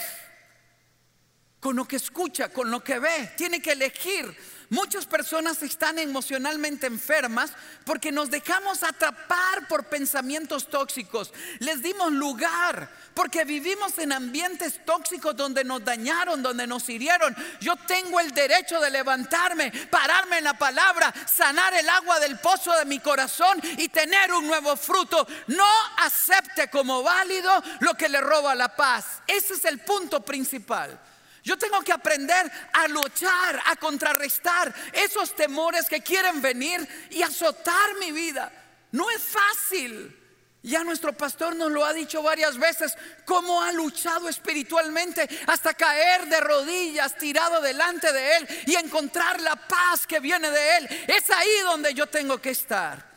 con 1.60 1.76
lo 1.76 1.86
que 1.86 1.96
escucha, 1.96 2.50
con 2.50 2.70
lo 2.70 2.84
que 2.84 3.00
ve. 3.00 3.34
Tiene 3.38 3.62
que 3.62 3.72
elegir 3.72 4.36
Muchas 4.72 5.06
personas 5.06 5.62
están 5.64 6.00
emocionalmente 6.00 6.88
enfermas 6.88 7.52
porque 7.84 8.10
nos 8.10 8.32
dejamos 8.32 8.84
atrapar 8.84 9.68
por 9.68 9.84
pensamientos 9.84 10.70
tóxicos. 10.70 11.34
Les 11.60 11.84
dimos 11.84 12.10
lugar 12.14 12.90
porque 13.14 13.44
vivimos 13.44 13.98
en 13.98 14.14
ambientes 14.14 14.80
tóxicos 14.86 15.36
donde 15.36 15.66
nos 15.66 15.84
dañaron, 15.84 16.42
donde 16.42 16.66
nos 16.68 16.88
hirieron. 16.88 17.36
Yo 17.60 17.76
tengo 17.86 18.22
el 18.22 18.32
derecho 18.32 18.80
de 18.80 18.90
levantarme, 18.92 19.74
pararme 19.90 20.38
en 20.38 20.46
la 20.46 20.54
palabra, 20.54 21.14
sanar 21.28 21.74
el 21.74 21.90
agua 21.90 22.22
del 22.22 22.40
pozo 22.40 22.72
de 22.78 22.86
mi 22.86 23.00
corazón 23.00 23.60
y 23.78 23.90
tener 23.90 24.32
un 24.32 24.48
nuevo 24.48 24.78
fruto. 24.78 25.28
No 25.48 25.68
acepte 25.98 26.70
como 26.70 27.04
válido 27.04 27.62
lo 27.82 27.94
que 27.96 28.08
le 28.08 28.22
roba 28.22 28.56
la 28.56 28.74
paz. 28.74 29.22
Ese 29.28 29.56
es 29.56 29.66
el 29.66 29.80
punto 29.80 30.22
principal. 30.22 30.98
Yo 31.44 31.58
tengo 31.58 31.82
que 31.82 31.92
aprender 31.92 32.52
a 32.74 32.88
luchar, 32.88 33.62
a 33.66 33.76
contrarrestar 33.76 34.74
esos 34.94 35.36
temores 35.36 35.88
que 35.88 36.02
quieren 36.02 36.42
venir 36.42 36.88
y 37.10 37.24
azotar 37.24 37.96
mi 38.00 38.12
vida. 38.12 38.52
No 38.92 39.10
es 39.10 39.22
fácil. 39.22 40.18
Ya 40.64 40.84
nuestro 40.84 41.14
pastor 41.14 41.56
nos 41.56 41.72
lo 41.72 41.84
ha 41.84 41.92
dicho 41.92 42.22
varias 42.22 42.56
veces, 42.60 42.96
cómo 43.26 43.64
ha 43.64 43.72
luchado 43.72 44.30
espiritualmente 44.30 45.28
hasta 45.48 45.74
caer 45.74 46.28
de 46.28 46.40
rodillas 46.40 47.18
tirado 47.18 47.62
delante 47.62 48.14
de 48.14 48.38
Él 48.38 48.48
y 48.68 48.76
encontrar 48.76 49.42
la 49.42 49.56
paz 49.56 50.06
que 50.06 50.20
viene 50.20 50.52
de 50.52 50.78
Él. 50.78 50.88
Es 51.08 51.32
ahí 51.32 51.60
donde 51.64 51.96
yo 51.96 52.06
tengo 52.06 52.40
que 52.40 52.52
estar. 52.52 53.10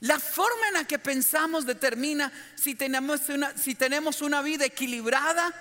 La 0.00 0.18
forma 0.18 0.68
en 0.68 0.74
la 0.74 0.84
que 0.84 0.98
pensamos 0.98 1.66
determina 1.66 2.32
si 2.54 2.74
tenemos 2.74 3.28
una, 3.28 3.54
si 3.56 3.74
tenemos 3.74 4.22
una 4.22 4.40
vida 4.40 4.64
equilibrada 4.64 5.52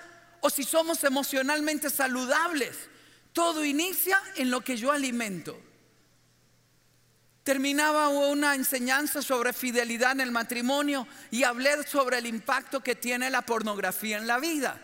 o 0.46 0.50
si 0.52 0.64
somos 0.64 1.04
emocionalmente 1.04 1.90
saludables. 1.90 2.78
Todo 3.34 3.66
inicia 3.66 4.22
en 4.36 4.52
lo 4.52 4.62
que 4.62 4.78
yo 4.78 4.92
alimento. 4.92 5.60
Terminaba 7.44 8.10
una 8.10 8.54
enseñanza 8.54 9.24
sobre 9.24 9.54
fidelidad 9.54 10.12
en 10.12 10.22
el 10.22 10.32
matrimonio 10.32 11.08
y 11.32 11.46
hablé 11.46 11.82
sobre 11.88 12.20
el 12.20 12.28
impacto 12.28 12.82
que 12.82 12.94
tiene 12.94 13.32
la 13.32 13.42
pornografía 13.42 14.18
en 14.18 14.28
la 14.28 14.38
vida. 14.38 14.80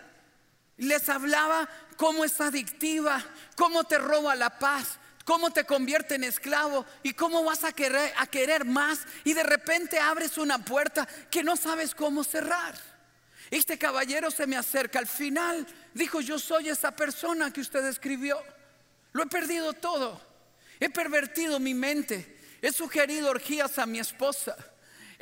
Les 0.78 1.08
hablaba 1.08 1.68
cómo 1.96 2.24
es 2.24 2.40
adictiva, 2.40 3.24
cómo 3.54 3.84
te 3.84 3.98
roba 3.98 4.34
la 4.34 4.58
paz, 4.58 4.98
cómo 5.24 5.52
te 5.52 5.64
convierte 5.64 6.16
en 6.16 6.24
esclavo 6.24 6.84
y 7.04 7.12
cómo 7.12 7.44
vas 7.44 7.62
a 7.62 7.70
querer, 7.70 8.12
a 8.18 8.26
querer 8.26 8.64
más 8.64 9.02
y 9.22 9.32
de 9.32 9.44
repente 9.44 10.00
abres 10.00 10.38
una 10.38 10.58
puerta 10.58 11.06
que 11.30 11.44
no 11.44 11.54
sabes 11.54 11.94
cómo 11.94 12.24
cerrar. 12.24 12.91
Este 13.52 13.76
caballero 13.76 14.30
se 14.30 14.46
me 14.46 14.56
acerca 14.56 14.98
al 14.98 15.06
final. 15.06 15.66
Dijo, 15.92 16.22
yo 16.22 16.38
soy 16.38 16.70
esa 16.70 16.96
persona 16.96 17.52
que 17.52 17.60
usted 17.60 17.84
escribió. 17.84 18.42
Lo 19.12 19.24
he 19.24 19.26
perdido 19.26 19.74
todo. 19.74 20.18
He 20.80 20.88
pervertido 20.88 21.60
mi 21.60 21.74
mente. 21.74 22.38
He 22.62 22.72
sugerido 22.72 23.28
orgías 23.28 23.78
a 23.78 23.84
mi 23.84 23.98
esposa. 23.98 24.56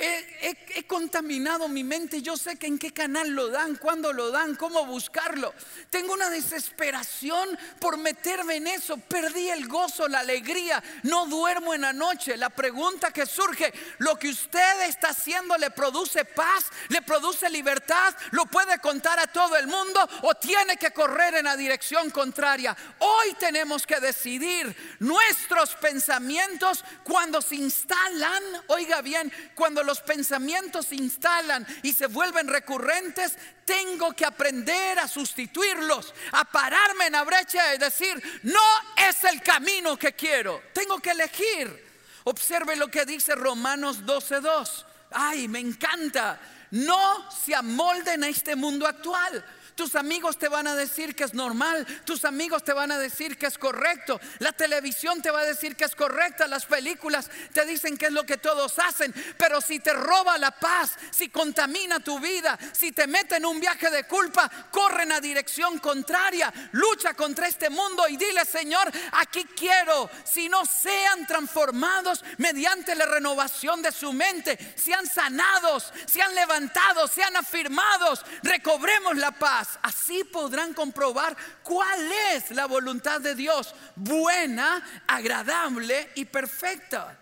He, 0.02 0.84
contaminado 0.86 1.68
mi 1.68 1.84
mente. 1.84 2.22
Yo 2.22 2.36
sé 2.36 2.56
que 2.56 2.66
en 2.66 2.78
qué 2.78 2.90
canal 2.90 3.28
lo 3.28 3.48
dan, 3.48 3.76
cuándo 3.76 4.12
lo 4.14 4.30
dan, 4.30 4.56
cómo 4.56 4.86
buscarlo. 4.86 5.52
Tengo 5.90 6.14
una 6.14 6.30
desesperación 6.30 7.58
por 7.78 7.98
meterme 7.98 8.56
en 8.56 8.66
eso. 8.66 8.96
Perdí 8.96 9.50
el 9.50 9.68
gozo, 9.68 10.08
la 10.08 10.20
alegría. 10.20 10.82
No 11.02 11.26
duermo 11.26 11.74
en 11.74 11.82
la 11.82 11.92
noche. 11.92 12.38
La 12.38 12.48
pregunta 12.48 13.12
que 13.12 13.26
surge, 13.26 13.72
¿lo 13.98 14.18
que 14.18 14.30
usted 14.30 14.88
está 14.88 15.10
haciendo 15.10 15.56
le 15.58 15.70
produce 15.70 16.24
paz? 16.24 16.64
¿Le 16.88 17.02
produce 17.02 17.50
libertad? 17.50 18.14
¿Lo 18.30 18.46
puede 18.46 18.78
contar 18.78 19.18
a 19.18 19.26
todo 19.26 19.56
el 19.58 19.66
mundo 19.66 20.08
o 20.22 20.34
tiene 20.34 20.78
que 20.78 20.92
correr 20.92 21.34
en 21.34 21.44
la 21.44 21.56
dirección 21.58 22.10
contraria? 22.10 22.74
Hoy 23.00 23.34
tenemos 23.38 23.86
que 23.86 24.00
decidir 24.00 24.74
nuestros 24.98 25.74
pensamientos 25.74 26.84
cuando 27.04 27.42
se 27.42 27.56
instalan, 27.56 28.42
oiga 28.68 29.02
bien, 29.02 29.30
cuando 29.54 29.89
los 29.90 30.00
pensamientos 30.00 30.86
se 30.86 30.94
instalan 30.94 31.66
y 31.82 31.92
se 31.92 32.06
vuelven 32.06 32.46
recurrentes, 32.46 33.36
tengo 33.64 34.12
que 34.12 34.24
aprender 34.24 35.00
a 35.00 35.08
sustituirlos, 35.08 36.14
a 36.30 36.44
pararme 36.44 37.06
en 37.06 37.14
la 37.14 37.24
brecha 37.24 37.74
y 37.74 37.78
decir, 37.78 38.40
no 38.44 38.60
es 38.96 39.24
el 39.24 39.42
camino 39.42 39.96
que 39.96 40.12
quiero, 40.12 40.62
tengo 40.72 41.00
que 41.00 41.10
elegir. 41.10 41.90
Observe 42.22 42.76
lo 42.76 42.86
que 42.88 43.04
dice 43.04 43.34
Romanos 43.34 44.04
12.2. 44.04 44.84
Ay, 45.10 45.48
me 45.48 45.58
encanta. 45.58 46.38
No 46.70 47.28
se 47.32 47.52
amolden 47.52 48.22
a 48.22 48.28
este 48.28 48.54
mundo 48.54 48.86
actual 48.86 49.44
tus 49.80 49.94
amigos 49.94 50.36
te 50.36 50.50
van 50.50 50.66
a 50.66 50.76
decir 50.76 51.16
que 51.16 51.24
es 51.24 51.32
normal. 51.32 51.86
Tus 52.04 52.26
amigos 52.26 52.62
te 52.62 52.74
van 52.74 52.92
a 52.92 52.98
decir 52.98 53.38
que 53.38 53.46
es 53.46 53.56
correcto. 53.56 54.20
La 54.38 54.52
televisión 54.52 55.22
te 55.22 55.30
va 55.30 55.40
a 55.40 55.46
decir 55.46 55.74
que 55.74 55.86
es 55.86 55.94
correcta. 55.94 56.46
Las 56.46 56.66
películas 56.66 57.30
te 57.54 57.64
dicen 57.64 57.96
que 57.96 58.04
es 58.04 58.12
lo 58.12 58.26
que 58.26 58.36
todos 58.36 58.78
hacen. 58.78 59.10
Pero 59.38 59.62
si 59.62 59.80
te 59.80 59.94
roba 59.94 60.36
la 60.36 60.50
paz, 60.50 60.90
si 61.10 61.30
contamina 61.30 61.98
tu 61.98 62.20
vida, 62.20 62.58
si 62.72 62.92
te 62.92 63.06
mete 63.06 63.36
en 63.36 63.46
un 63.46 63.58
viaje 63.58 63.88
de 63.88 64.04
culpa, 64.04 64.50
corre 64.70 65.04
en 65.04 65.08
la 65.08 65.20
dirección 65.22 65.78
contraria. 65.78 66.52
Lucha 66.72 67.14
contra 67.14 67.48
este 67.48 67.70
mundo 67.70 68.06
y 68.06 68.18
dile, 68.18 68.44
Señor, 68.44 68.92
aquí 69.12 69.46
quiero. 69.56 70.10
Si 70.24 70.50
no 70.50 70.66
sean 70.66 71.26
transformados 71.26 72.22
mediante 72.36 72.94
la 72.94 73.06
renovación 73.06 73.80
de 73.80 73.92
su 73.92 74.12
mente, 74.12 74.58
sean 74.76 75.06
sanados, 75.06 75.90
sean 76.04 76.34
levantados, 76.34 77.12
sean 77.12 77.34
afirmados, 77.34 78.26
recobremos 78.42 79.16
la 79.16 79.30
paz. 79.30 79.69
Así 79.82 80.24
podrán 80.24 80.74
comprobar 80.74 81.36
cuál 81.62 82.10
es 82.32 82.50
la 82.50 82.66
voluntad 82.66 83.20
de 83.20 83.34
Dios, 83.34 83.74
buena, 83.96 85.02
agradable 85.06 86.10
y 86.14 86.24
perfecta. 86.24 87.18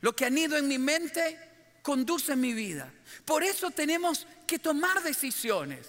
Lo 0.00 0.14
que 0.14 0.26
han 0.26 0.36
ido 0.36 0.56
en 0.56 0.68
mi 0.68 0.78
mente 0.78 1.38
conduce 1.82 2.36
mi 2.36 2.52
vida. 2.52 2.92
Por 3.24 3.42
eso 3.42 3.70
tenemos 3.70 4.26
que 4.46 4.58
tomar 4.58 5.02
decisiones. 5.02 5.86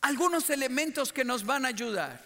Algunos 0.00 0.50
elementos 0.50 1.12
que 1.12 1.24
nos 1.24 1.44
van 1.44 1.64
a 1.64 1.68
ayudar. 1.68 2.24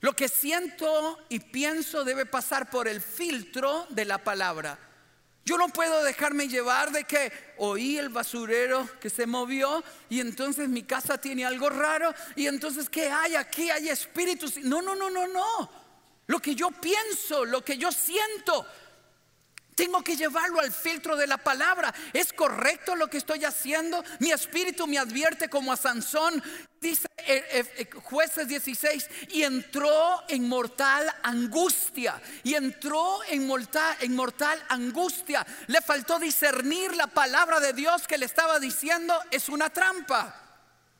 Lo 0.00 0.14
que 0.14 0.28
siento 0.28 1.18
y 1.28 1.40
pienso 1.40 2.04
debe 2.04 2.24
pasar 2.24 2.70
por 2.70 2.86
el 2.86 3.00
filtro 3.00 3.86
de 3.90 4.04
la 4.04 4.18
palabra. 4.18 4.78
Yo 5.48 5.56
no 5.56 5.70
puedo 5.70 6.04
dejarme 6.04 6.46
llevar 6.46 6.92
de 6.92 7.04
que 7.04 7.32
oí 7.56 7.96
el 7.96 8.10
basurero 8.10 8.86
que 9.00 9.08
se 9.08 9.26
movió 9.26 9.82
y 10.10 10.20
entonces 10.20 10.68
mi 10.68 10.82
casa 10.82 11.16
tiene 11.16 11.46
algo 11.46 11.70
raro 11.70 12.14
y 12.36 12.46
entonces 12.46 12.90
¿qué 12.90 13.08
hay 13.08 13.34
aquí? 13.34 13.70
Hay 13.70 13.88
espíritus. 13.88 14.58
No, 14.58 14.82
no, 14.82 14.94
no, 14.94 15.08
no, 15.08 15.26
no. 15.26 15.70
Lo 16.26 16.38
que 16.40 16.54
yo 16.54 16.70
pienso, 16.70 17.46
lo 17.46 17.64
que 17.64 17.78
yo 17.78 17.90
siento, 17.90 18.66
Tengo 19.78 20.02
que 20.02 20.16
llevarlo 20.16 20.58
al 20.58 20.72
filtro 20.72 21.16
de 21.16 21.28
la 21.28 21.36
palabra. 21.36 21.94
¿Es 22.12 22.32
correcto 22.32 22.96
lo 22.96 23.06
que 23.06 23.18
estoy 23.18 23.44
haciendo? 23.44 24.02
Mi 24.18 24.32
espíritu 24.32 24.88
me 24.88 24.98
advierte 24.98 25.48
como 25.48 25.72
a 25.72 25.76
Sansón, 25.76 26.42
dice 26.80 27.06
eh, 27.18 27.44
eh, 27.52 27.72
eh, 27.76 27.90
jueces 28.02 28.48
16, 28.48 29.08
y 29.28 29.44
entró 29.44 30.24
en 30.26 30.48
mortal 30.48 31.08
angustia. 31.22 32.20
Y 32.42 32.54
entró 32.54 33.20
en 33.28 33.46
mortal, 33.46 33.96
en 34.00 34.16
mortal 34.16 34.60
angustia. 34.68 35.46
Le 35.68 35.80
faltó 35.80 36.18
discernir 36.18 36.96
la 36.96 37.06
palabra 37.06 37.60
de 37.60 37.72
Dios 37.72 38.08
que 38.08 38.18
le 38.18 38.26
estaba 38.26 38.58
diciendo, 38.58 39.16
es 39.30 39.48
una 39.48 39.70
trampa. 39.70 40.42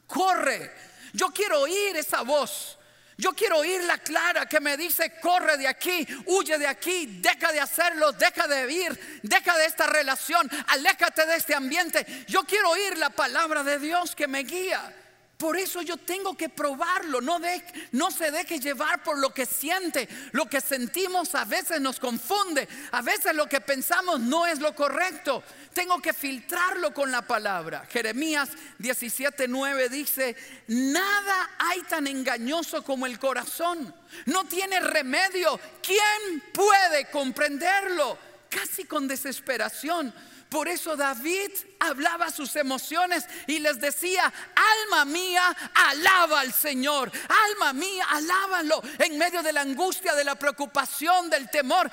Corre. 0.07 0.73
Yo 1.15 1.31
quiero 1.31 1.63
oír 1.63 1.97
esa 1.97 2.23
voz. 2.23 2.78
Yo 3.21 3.33
quiero 3.33 3.59
oír 3.59 3.83
la 3.83 3.99
clara 3.99 4.47
que 4.47 4.61
me 4.61 4.77
dice, 4.77 5.19
corre 5.21 5.57
de 5.57 5.67
aquí, 5.67 6.07
huye 6.27 6.57
de 6.57 6.69
aquí, 6.69 7.19
deja 7.21 7.53
de 7.53 7.59
hacerlo, 7.59 8.13
deja 8.13 8.47
de 8.47 8.73
ir, 8.73 9.21
deja 9.25 9.59
de 9.59 9.67
esta 9.67 9.89
relación, 9.89 10.49
aléjate 10.69 11.27
de 11.27 11.35
este 11.35 11.53
ambiente. 11.53 12.07
Yo 12.29 12.45
quiero 12.45 12.71
oír 12.71 12.97
la 12.97 13.11
palabra 13.11 13.65
de 13.65 13.81
Dios 13.81 14.15
que 14.15 14.29
me 14.29 14.45
guía. 14.45 14.95
Por 15.39 15.57
eso 15.57 15.83
yo 15.83 15.97
tengo 15.97 16.37
que 16.37 16.49
probarlo, 16.49 17.21
no, 17.21 18.11
se 18.11 18.31
deje 18.33 18.59
llevar 18.59 19.05
por 19.05 19.17
lo 19.19 19.33
que 19.33 19.47
siente, 19.47 20.09
lo 20.33 20.47
que 20.47 20.61
sentimos 20.61 21.33
a 21.37 21.45
veces 21.45 21.81
nos 21.81 22.01
confunde, 22.01 22.67
a 22.91 23.03
veces 23.03 23.37
lo 23.37 23.49
que 23.49 23.61
pensamos 23.61 24.19
no 24.19 24.49
es 24.49 24.59
lo 24.59 24.75
correcto. 24.75 25.45
Tengo 25.73 26.03
que 26.03 26.13
filtrarlo 26.13 26.93
con 26.93 27.13
la 27.13 27.23
palabra. 27.23 27.87
Jeremías 27.89 28.49
17:9 28.81 29.89
dice, 29.89 30.35
nada 30.67 31.51
hay 31.57 31.83
tan 31.83 32.09
engañoso 32.09 32.83
como 32.83 33.07
el 33.07 33.21
corazón, 33.21 33.95
no 34.27 34.45
tiene 34.47 34.81
remedio. 34.81 35.61
¿Quién 35.81 36.43
puede 36.53 37.11
comprenderlo? 37.13 38.19
Casi 38.51 38.87
con 38.87 39.07
desesperación 39.07 40.13
por 40.49 40.67
eso 40.67 40.97
David 40.97 41.51
hablaba 41.79 42.31
sus 42.31 42.57
emociones 42.57 43.25
y 43.47 43.59
les 43.59 43.79
decía, 43.79 44.33
alma 44.55 45.05
mía, 45.05 45.45
alaba 45.75 46.41
al 46.41 46.55
Señor. 46.55 47.13
Alma 47.51 47.75
mía, 47.75 48.07
alábalo 48.09 48.83
en 48.99 49.19
medio 49.19 49.43
de 49.43 49.53
la 49.53 49.61
angustia, 49.61 50.15
de 50.15 50.25
la 50.25 50.37
preocupación, 50.37 51.29
del 51.29 51.51
temor. 51.51 51.91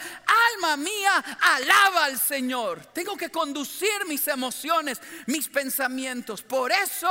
Alma 0.54 0.78
mía, 0.78 1.38
alaba 1.42 2.06
al 2.06 2.18
Señor. 2.18 2.86
Tengo 2.94 3.18
que 3.18 3.30
conducir 3.30 4.06
mis 4.08 4.26
emociones, 4.30 5.02
mis 5.26 5.50
pensamientos. 5.50 6.42
Por 6.42 6.72
eso 6.72 7.10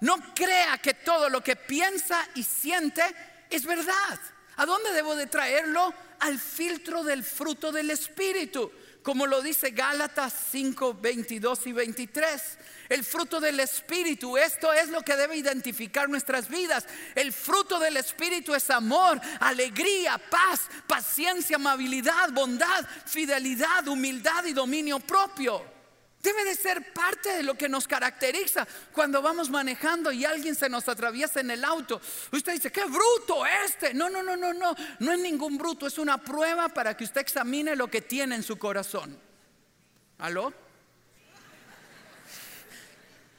no 0.00 0.34
crea 0.34 0.78
que 0.78 0.94
todo 0.94 1.28
lo 1.28 1.44
que 1.44 1.54
piensa 1.54 2.26
y 2.34 2.42
siente 2.42 3.04
es 3.50 3.64
verdad. 3.64 4.18
¿A 4.56 4.66
dónde 4.66 4.92
debo 4.92 5.14
de 5.14 5.28
traerlo? 5.28 5.94
Al 6.18 6.40
filtro 6.40 7.04
del 7.04 7.22
fruto 7.22 7.70
del 7.70 7.90
Espíritu 7.90 8.70
como 9.02 9.26
lo 9.26 9.42
dice 9.42 9.70
Gálatas 9.70 10.32
5, 10.50 10.98
22 11.00 11.66
y 11.66 11.72
23. 11.72 12.58
El 12.88 13.04
fruto 13.04 13.40
del 13.40 13.60
Espíritu, 13.60 14.36
esto 14.36 14.72
es 14.72 14.88
lo 14.90 15.02
que 15.02 15.16
debe 15.16 15.36
identificar 15.36 16.08
nuestras 16.08 16.48
vidas. 16.48 16.86
El 17.14 17.32
fruto 17.32 17.78
del 17.78 17.96
Espíritu 17.96 18.54
es 18.54 18.70
amor, 18.70 19.20
alegría, 19.40 20.18
paz, 20.18 20.68
paciencia, 20.86 21.56
amabilidad, 21.56 22.30
bondad, 22.32 22.86
fidelidad, 23.06 23.86
humildad 23.88 24.44
y 24.44 24.52
dominio 24.52 25.00
propio. 25.00 25.81
Debe 26.22 26.44
de 26.44 26.54
ser 26.54 26.92
parte 26.92 27.30
de 27.30 27.42
lo 27.42 27.56
que 27.56 27.68
nos 27.68 27.88
caracteriza 27.88 28.64
cuando 28.92 29.20
vamos 29.20 29.50
manejando 29.50 30.12
y 30.12 30.24
alguien 30.24 30.54
se 30.54 30.68
nos 30.68 30.88
atraviesa 30.88 31.40
en 31.40 31.50
el 31.50 31.64
auto. 31.64 32.00
Usted 32.30 32.52
dice, 32.52 32.70
qué 32.70 32.84
bruto 32.84 33.44
este. 33.66 33.92
No, 33.92 34.08
no, 34.08 34.22
no, 34.22 34.36
no, 34.36 34.54
no. 34.54 34.72
No 35.00 35.12
es 35.12 35.18
ningún 35.18 35.58
bruto, 35.58 35.88
es 35.88 35.98
una 35.98 36.18
prueba 36.18 36.68
para 36.68 36.96
que 36.96 37.02
usted 37.02 37.20
examine 37.20 37.74
lo 37.74 37.88
que 37.88 38.02
tiene 38.02 38.36
en 38.36 38.44
su 38.44 38.56
corazón. 38.56 39.18
¿Aló? 40.18 40.54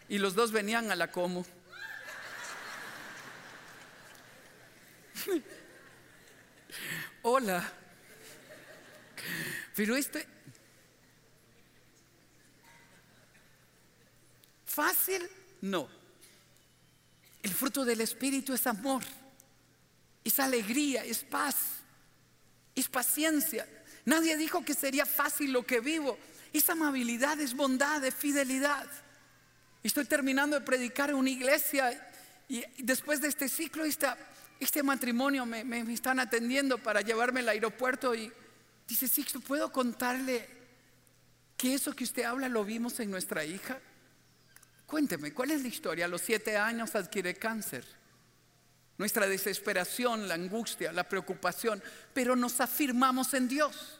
Y 0.10 0.18
los 0.18 0.36
dos 0.36 0.52
venían 0.52 0.92
a 0.92 0.98
la 0.98 1.10
como. 1.10 1.46
Hola. 7.22 7.72
Pero 9.74 9.96
este, 9.96 10.28
Fácil, 14.74 15.22
no. 15.62 15.88
El 17.44 17.54
fruto 17.54 17.86
del 17.86 18.02
Espíritu 18.02 18.54
es 18.54 18.66
amor, 18.66 19.04
es 20.24 20.40
alegría, 20.40 21.04
es 21.06 21.20
paz, 21.20 21.56
es 22.74 22.90
paciencia. 22.90 23.68
Nadie 24.06 24.36
dijo 24.36 24.66
que 24.66 24.74
sería 24.74 25.06
fácil 25.06 25.52
lo 25.52 25.64
que 25.64 25.80
vivo. 25.80 26.18
Es 26.52 26.70
amabilidad, 26.72 27.40
es 27.40 27.54
bondad, 27.56 28.04
es 28.04 28.16
fidelidad. 28.16 28.90
Estoy 29.84 30.06
terminando 30.06 30.60
de 30.60 30.66
predicar 30.66 31.12
en 31.12 31.18
una 31.18 31.30
iglesia 31.30 32.12
y 32.50 32.64
después 32.80 33.22
de 33.22 33.28
este 33.28 33.50
ciclo, 33.50 33.84
este 33.86 34.82
matrimonio 34.82 35.46
me, 35.46 35.82
están 35.94 36.20
atendiendo 36.20 36.80
para 36.80 37.02
llevarme 37.02 37.42
al 37.42 37.50
aeropuerto 37.50 38.16
y 38.16 38.32
dice, 38.88 39.08
Sixto, 39.08 39.40
¿puedo 39.40 39.72
contarle 39.72 40.50
que 41.58 41.76
eso 41.76 41.96
que 41.96 42.06
usted 42.06 42.24
habla 42.24 42.50
lo 42.50 42.66
vimos 42.66 43.00
en 43.00 43.12
nuestra 43.12 43.46
hija? 43.46 43.80
Cuénteme, 44.94 45.34
¿cuál 45.34 45.50
es 45.50 45.64
la 45.64 45.70
historia? 45.70 46.06
A 46.06 46.08
los 46.08 46.22
siete 46.22 46.56
años 46.56 46.94
adquiere 46.94 47.34
cáncer. 47.34 47.84
Nuestra 49.00 49.26
desesperación, 49.26 50.28
la 50.28 50.36
angustia, 50.36 50.92
la 50.92 51.10
preocupación, 51.10 51.82
pero 52.14 52.36
nos 52.36 52.62
afirmamos 52.62 53.34
en 53.34 53.48
Dios. 53.48 54.00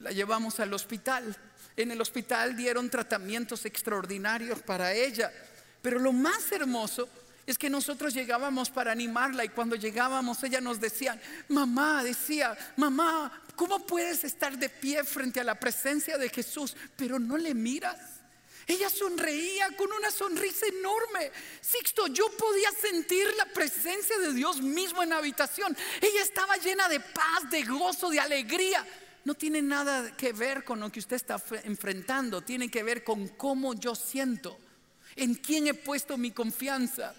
La 0.00 0.12
llevamos 0.12 0.60
al 0.60 0.74
hospital. 0.74 1.34
En 1.78 1.92
el 1.92 2.00
hospital 2.02 2.54
dieron 2.54 2.90
tratamientos 2.90 3.64
extraordinarios 3.64 4.60
para 4.60 4.92
ella. 4.92 5.32
Pero 5.80 5.98
lo 5.98 6.12
más 6.12 6.52
hermoso 6.52 7.08
es 7.46 7.56
que 7.56 7.70
nosotros 7.70 8.12
llegábamos 8.12 8.68
para 8.68 8.92
animarla 8.92 9.46
y 9.46 9.48
cuando 9.48 9.76
llegábamos 9.76 10.44
ella 10.44 10.60
nos 10.60 10.78
decía, 10.78 11.18
mamá, 11.48 12.04
decía, 12.04 12.54
mamá, 12.76 13.44
¿cómo 13.56 13.86
puedes 13.86 14.24
estar 14.24 14.58
de 14.58 14.68
pie 14.68 15.04
frente 15.04 15.40
a 15.40 15.44
la 15.44 15.58
presencia 15.58 16.18
de 16.18 16.28
Jesús, 16.28 16.76
pero 16.98 17.18
no 17.18 17.38
le 17.38 17.54
miras? 17.54 18.17
Ella 18.68 18.90
sonreía 18.90 19.70
con 19.78 19.90
una 19.90 20.10
sonrisa 20.10 20.66
enorme. 20.66 21.32
Sixto, 21.58 22.06
yo 22.08 22.30
podía 22.36 22.70
sentir 22.70 23.26
la 23.38 23.46
presencia 23.46 24.18
de 24.18 24.34
Dios 24.34 24.60
mismo 24.60 25.02
en 25.02 25.08
la 25.08 25.16
habitación. 25.16 25.74
Ella 26.02 26.20
estaba 26.20 26.54
llena 26.58 26.86
de 26.86 27.00
paz, 27.00 27.48
de 27.50 27.62
gozo, 27.62 28.10
de 28.10 28.20
alegría. 28.20 28.86
No 29.24 29.34
tiene 29.34 29.62
nada 29.62 30.14
que 30.14 30.34
ver 30.34 30.64
con 30.64 30.80
lo 30.80 30.92
que 30.92 31.00
usted 31.00 31.16
está 31.16 31.42
enfrentando, 31.64 32.42
tiene 32.42 32.70
que 32.70 32.82
ver 32.82 33.02
con 33.02 33.28
cómo 33.28 33.72
yo 33.72 33.94
siento, 33.94 34.58
en 35.16 35.34
quién 35.34 35.66
he 35.66 35.74
puesto 35.74 36.18
mi 36.18 36.30
confianza. 36.32 37.14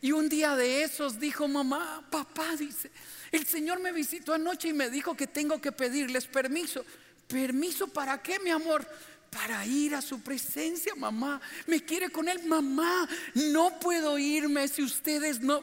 Y 0.00 0.12
un 0.12 0.30
día 0.30 0.56
de 0.56 0.84
esos 0.84 1.20
dijo 1.20 1.46
mamá, 1.48 2.02
papá, 2.10 2.56
dice, 2.56 2.90
el 3.30 3.46
Señor 3.46 3.78
me 3.80 3.92
visitó 3.92 4.32
anoche 4.32 4.68
y 4.68 4.72
me 4.72 4.88
dijo 4.88 5.14
que 5.14 5.26
tengo 5.26 5.60
que 5.60 5.70
pedirles 5.70 6.26
permiso. 6.26 6.82
¿Permiso 7.26 7.88
para 7.88 8.22
qué, 8.22 8.38
mi 8.38 8.50
amor? 8.50 8.86
Para 9.34 9.66
ir 9.66 9.94
a 9.94 10.00
su 10.00 10.20
presencia, 10.20 10.94
mamá. 10.94 11.40
Me 11.66 11.84
quiere 11.84 12.08
con 12.10 12.28
él, 12.28 12.44
mamá. 12.46 13.08
No 13.34 13.78
puedo 13.80 14.16
irme 14.16 14.68
si 14.68 14.82
ustedes 14.82 15.40
no... 15.40 15.62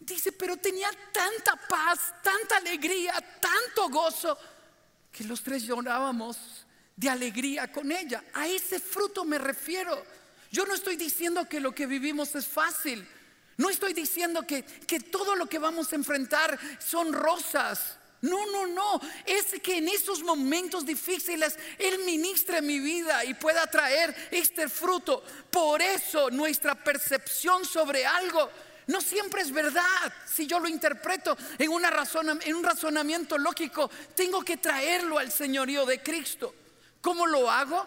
Dice, 0.00 0.32
pero 0.32 0.56
tenía 0.56 0.88
tanta 1.12 1.56
paz, 1.68 2.14
tanta 2.22 2.56
alegría, 2.56 3.12
tanto 3.40 3.88
gozo, 3.90 4.38
que 5.10 5.24
los 5.24 5.42
tres 5.42 5.64
llorábamos 5.64 6.38
de 6.94 7.08
alegría 7.08 7.70
con 7.70 7.90
ella. 7.92 8.22
A 8.32 8.46
ese 8.48 8.78
fruto 8.78 9.24
me 9.24 9.38
refiero. 9.38 10.02
Yo 10.50 10.64
no 10.64 10.74
estoy 10.74 10.96
diciendo 10.96 11.46
que 11.48 11.60
lo 11.60 11.74
que 11.74 11.86
vivimos 11.86 12.34
es 12.34 12.46
fácil. 12.46 13.06
No 13.56 13.68
estoy 13.68 13.94
diciendo 13.94 14.46
que, 14.46 14.62
que 14.64 15.00
todo 15.00 15.34
lo 15.34 15.46
que 15.46 15.58
vamos 15.58 15.92
a 15.92 15.96
enfrentar 15.96 16.58
son 16.78 17.12
rosas. 17.12 17.98
No, 18.22 18.46
no, 18.46 18.66
no. 18.66 19.00
Es 19.24 19.60
que 19.62 19.78
en 19.78 19.88
esos 19.88 20.22
momentos 20.22 20.84
difíciles 20.86 21.56
Él 21.78 22.00
ministre 22.04 22.62
mi 22.62 22.80
vida 22.80 23.24
y 23.24 23.34
pueda 23.34 23.66
traer 23.66 24.14
este 24.30 24.68
fruto. 24.68 25.22
Por 25.50 25.82
eso 25.82 26.30
nuestra 26.30 26.74
percepción 26.74 27.64
sobre 27.64 28.06
algo 28.06 28.50
no 28.86 29.00
siempre 29.00 29.42
es 29.42 29.52
verdad. 29.52 30.12
Si 30.26 30.46
yo 30.46 30.60
lo 30.60 30.68
interpreto 30.68 31.36
en, 31.58 31.70
una 31.70 31.90
en 32.44 32.54
un 32.54 32.64
razonamiento 32.64 33.36
lógico, 33.38 33.90
tengo 34.14 34.42
que 34.42 34.56
traerlo 34.56 35.18
al 35.18 35.30
señorío 35.30 35.84
de 35.84 36.02
Cristo. 36.02 36.54
¿Cómo 37.00 37.26
lo 37.26 37.50
hago? 37.50 37.86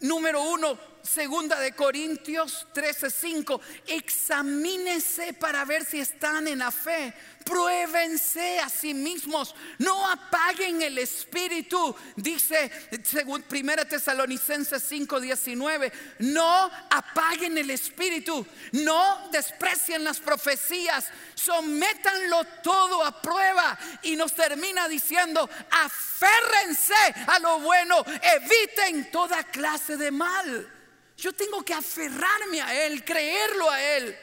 Número 0.00 0.42
uno, 0.42 0.78
segunda 1.04 1.60
de 1.60 1.72
Corintios 1.72 2.66
13:5, 2.72 3.60
examínese 3.86 5.34
para 5.34 5.64
ver 5.64 5.84
si 5.84 6.00
están 6.00 6.48
en 6.48 6.60
la 6.60 6.70
fe. 6.70 7.14
Pruébense 7.44 8.58
a 8.60 8.70
sí 8.70 8.94
mismos, 8.94 9.54
no 9.78 10.10
apaguen 10.10 10.80
el 10.80 10.96
espíritu, 10.96 11.94
dice 12.16 12.70
según 13.04 13.42
Primera 13.42 13.84
Tesalonicenses 13.84 14.82
5:19, 14.90 15.92
no 16.20 16.70
apaguen 16.90 17.58
el 17.58 17.68
espíritu, 17.68 18.46
no 18.72 19.28
desprecien 19.30 20.04
las 20.04 20.20
profecías, 20.20 21.08
sométanlo 21.34 22.44
todo 22.62 23.04
a 23.04 23.20
prueba 23.20 23.78
y 24.02 24.16
nos 24.16 24.34
termina 24.34 24.88
diciendo, 24.88 25.48
aférrense 25.70 26.94
a 27.26 27.38
lo 27.40 27.60
bueno, 27.60 28.04
eviten 28.22 29.10
toda 29.10 29.44
clase 29.44 29.98
de 29.98 30.10
mal. 30.10 30.73
Yo 31.16 31.32
tengo 31.32 31.62
que 31.62 31.74
aferrarme 31.74 32.60
a 32.60 32.86
Él, 32.86 33.04
creerlo 33.04 33.70
a 33.70 33.82
Él. 33.82 34.16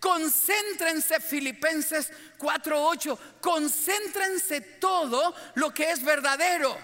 Concéntrense, 0.00 1.20
Filipenses 1.20 2.10
4:8, 2.38 3.18
concéntrense 3.40 4.60
todo 4.80 5.34
lo 5.54 5.74
que 5.74 5.90
es 5.90 6.02
verdadero. 6.02 6.76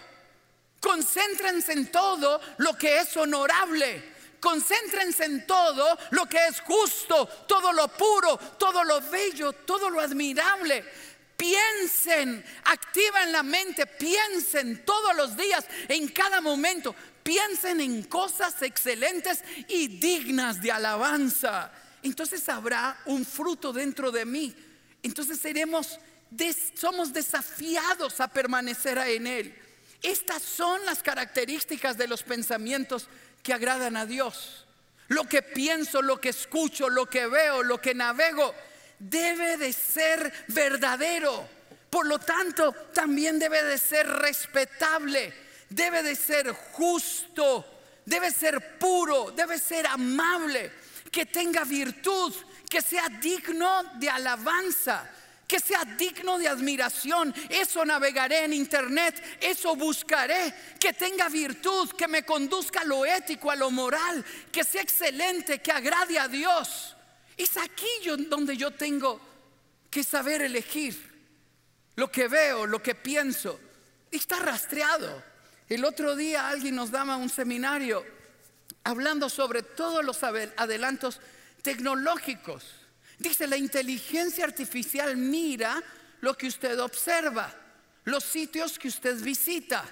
Concéntrense 0.81 1.73
en 1.73 1.91
todo 1.91 2.41
lo 2.59 2.77
que 2.77 2.99
es 2.99 3.17
honorable. 3.17 4.13
Concéntrense 4.41 5.25
en 5.25 5.47
todo 5.47 5.97
lo 6.11 6.27
que 6.27 6.37
es 6.49 6.61
justo, 6.61 7.27
todo 7.49 7.73
lo 7.73 7.89
puro, 7.89 8.37
todo 8.59 8.85
lo 8.85 9.01
bello, 9.01 9.53
todo 9.53 9.89
lo 9.89 10.01
admirable. 10.01 10.85
Piensen, 11.37 12.45
activen 12.65 13.33
la 13.33 13.43
mente, 13.43 13.87
piensen 13.87 14.85
todos 14.85 15.15
los 15.17 15.37
días, 15.37 15.67
en 15.89 16.09
cada 16.09 16.41
momento. 16.41 16.95
Piensen 17.23 17.81
en 17.81 18.03
cosas 18.05 18.61
excelentes 18.63 19.43
y 19.69 19.89
dignas 19.89 20.61
de 20.61 20.71
alabanza 20.71 21.73
entonces 22.05 22.47
habrá 22.51 23.01
un 23.07 23.25
fruto 23.25 23.73
dentro 23.73 24.13
de 24.13 24.27
mí. 24.27 24.55
Entonces 25.03 25.41
seremos, 25.41 25.99
somos 26.75 27.13
desafiados 27.13 28.21
a 28.21 28.29
permanecer 28.29 28.99
en 28.99 29.27
Él. 29.27 29.55
Estas 30.03 30.43
son 30.43 30.85
las 30.85 31.03
características 31.03 31.97
de 31.97 32.07
los 32.07 32.23
pensamientos 32.23 33.09
que 33.43 33.55
agradan 33.55 33.97
a 33.97 34.05
Dios. 34.05 34.67
Lo 35.09 35.25
que 35.25 35.41
pienso, 35.41 36.03
lo 36.03 36.21
que 36.21 36.29
escucho, 36.29 36.91
lo 36.91 37.07
que 37.07 37.27
veo, 37.27 37.63
lo 37.63 37.81
que 37.81 37.95
navego, 37.95 38.55
debe 38.99 39.57
de 39.57 39.73
ser 39.73 40.33
verdadero. 40.49 41.49
Por 41.91 42.07
lo 42.07 42.19
tanto, 42.19 42.73
también 42.93 43.39
debe 43.39 43.63
de 43.63 43.79
ser 43.79 44.07
respetable, 44.07 45.33
debe 45.69 46.03
de 46.03 46.17
ser 46.17 46.51
justo, 46.73 47.65
debe 48.05 48.31
ser 48.31 48.79
puro, 48.79 49.31
debe 49.31 49.59
ser 49.59 49.87
amable 49.87 50.73
que 51.11 51.27
tenga 51.27 51.65
virtud, 51.65 52.35
que 52.69 52.83
sea 52.83 53.09
digno 53.09 53.85
de 53.95 54.11
alabanza, 54.11 55.09
que 55.47 55.61
sea 55.61 55.85
digno 55.85 56.39
de 56.39 56.49
admiración. 56.49 57.33
Eso 57.49 57.85
navegaré 57.85 58.45
en 58.45 58.53
internet, 58.53 59.23
eso 59.41 59.77
buscaré, 59.77 60.53
que 60.81 60.93
tenga 60.93 61.29
virtud, 61.29 61.91
que 61.91 62.09
me 62.09 62.25
conduzca 62.25 62.81
a 62.81 62.85
lo 62.85 63.07
ético, 63.07 63.51
a 63.51 63.57
lo 63.57 63.71
moral, 63.71 64.25
que 64.51 64.65
sea 64.65 64.83
excelente, 64.83 65.61
que 65.61 65.71
agrade 65.71 66.19
a 66.19 66.27
Dios. 66.27 66.94
Es 67.37 67.57
aquí 67.57 67.87
donde 68.29 68.57
yo 68.57 68.71
tengo 68.71 69.21
que 69.91 70.05
saber 70.05 70.43
elegir 70.43 71.13
lo 71.97 72.11
que 72.11 72.29
veo, 72.29 72.67
lo 72.67 72.83
que 72.83 72.95
pienso. 72.95 73.61
Está 74.11 74.39
rastreado. 74.39 75.23
El 75.69 75.85
otro 75.85 76.15
día 76.15 76.49
alguien 76.49 76.75
nos 76.75 76.91
daba 76.91 77.17
un 77.17 77.31
seminario 77.31 78.05
hablando 78.85 79.29
sobre 79.29 79.63
todos 79.63 80.05
los 80.05 80.23
adelantos 80.23 81.21
tecnológicos. 81.63 82.65
Dice, 83.19 83.47
la 83.47 83.57
inteligencia 83.57 84.45
artificial 84.45 85.17
mira 85.17 85.83
lo 86.21 86.37
que 86.37 86.49
usted 86.49 86.79
observa, 86.81 87.53
los 88.05 88.25
sitios 88.25 88.79
que 88.79 88.89
usted 88.89 89.17
visita. 89.23 89.85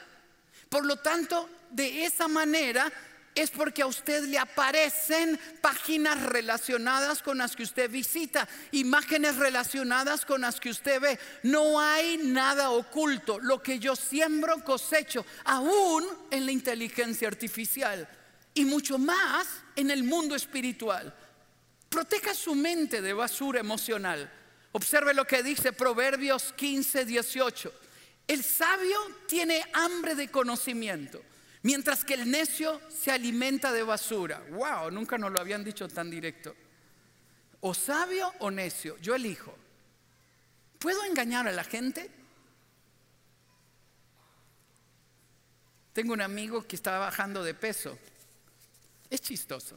Por 0.68 0.85
lo 0.85 0.96
tanto, 0.96 1.48
de 1.70 2.05
esa 2.05 2.28
manera 2.28 2.92
es 3.34 3.50
porque 3.50 3.82
a 3.82 3.86
usted 3.86 4.24
le 4.24 4.38
aparecen 4.38 5.38
páginas 5.60 6.22
relacionadas 6.22 7.22
con 7.22 7.38
las 7.38 7.56
que 7.56 7.62
usted 7.62 7.90
visita, 7.90 8.46
imágenes 8.72 9.36
relacionadas 9.36 10.24
con 10.24 10.42
las 10.42 10.60
que 10.60 10.70
usted 10.70 11.00
ve. 11.00 11.18
No 11.42 11.80
hay 11.80 12.18
nada 12.18 12.70
oculto. 12.70 13.38
Lo 13.38 13.62
que 13.62 13.78
yo 13.78 13.96
siembro 13.96 14.62
cosecho, 14.62 15.24
aún 15.44 16.06
en 16.30 16.44
la 16.44 16.52
inteligencia 16.52 17.28
artificial 17.28 18.06
y 18.54 18.64
mucho 18.64 18.98
más 18.98 19.46
en 19.76 19.90
el 19.90 20.04
mundo 20.04 20.34
espiritual. 20.34 21.14
Proteja 21.88 22.34
su 22.34 22.54
mente 22.54 23.00
de 23.00 23.12
basura 23.12 23.60
emocional. 23.60 24.30
Observe 24.72 25.14
lo 25.14 25.26
que 25.26 25.42
dice 25.42 25.72
Proverbios 25.72 26.52
15, 26.54 27.04
18. 27.04 27.72
El 28.28 28.42
sabio 28.42 28.98
tiene 29.26 29.62
hambre 29.72 30.14
de 30.14 30.30
conocimiento, 30.30 31.22
mientras 31.62 32.05
que 32.05 32.14
el 32.14 32.31
necio 32.31 32.81
se 32.88 33.11
alimenta 33.11 33.72
de 33.72 33.83
basura. 33.83 34.42
Wow, 34.51 34.90
nunca 34.90 35.18
nos 35.18 35.33
lo 35.33 35.40
habían 35.40 35.64
dicho 35.64 35.88
tan 35.88 36.11
directo. 36.11 36.55
O 37.61 37.75
sabio 37.75 38.33
o 38.40 38.51
necio, 38.51 38.96
yo 38.98 39.14
elijo. 39.14 39.57
¿Puedo 40.79 41.05
engañar 41.05 41.46
a 41.46 41.53
la 41.53 41.64
gente? 41.64 42.11
Tengo 45.92 46.12
un 46.12 46.22
amigo 46.22 46.66
que 46.66 46.77
estaba 46.77 46.98
bajando 46.98 47.44
de 47.44 47.55
peso 47.55 47.98
es 49.12 49.20
chistoso. 49.20 49.77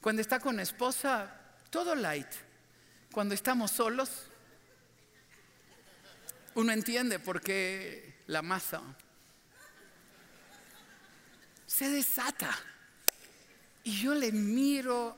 Cuando 0.00 0.22
está 0.22 0.40
con 0.40 0.58
esposa, 0.58 1.30
todo 1.68 1.94
light. 1.94 2.28
Cuando 3.12 3.34
estamos 3.34 3.70
solos, 3.70 4.08
uno 6.54 6.72
entiende 6.72 7.18
por 7.18 7.42
qué 7.42 8.22
la 8.26 8.40
masa 8.40 8.80
se 11.78 11.88
desata. 11.88 12.50
Y 13.84 14.02
yo 14.02 14.12
le 14.14 14.32
miro, 14.32 15.16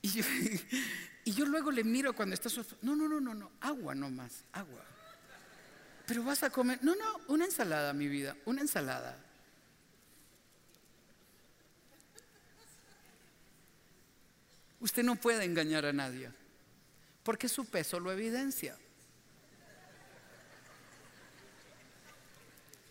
y 0.00 1.32
yo, 1.32 1.44
luego 1.44 1.72
le 1.72 1.82
miro 1.82 2.14
cuando 2.14 2.34
está 2.34 2.48
solo. 2.48 2.68
No, 2.82 2.94
no, 2.94 3.08
no, 3.08 3.20
no, 3.20 3.34
no, 3.34 3.50
agua 3.60 3.96
nomás, 3.96 4.44
agua. 4.52 4.84
Pero 6.06 6.22
vas 6.22 6.42
a 6.44 6.50
comer, 6.50 6.78
no, 6.82 6.94
no, 6.94 7.20
una 7.26 7.44
ensalada, 7.46 7.92
mi 7.92 8.06
vida, 8.06 8.36
una 8.46 8.60
ensalada. 8.60 9.18
Usted 14.80 15.02
no 15.02 15.16
puede 15.16 15.44
engañar 15.44 15.84
a 15.84 15.92
nadie, 15.92 16.30
porque 17.24 17.48
su 17.48 17.64
peso 17.64 17.98
lo 17.98 18.12
evidencia. 18.12 18.78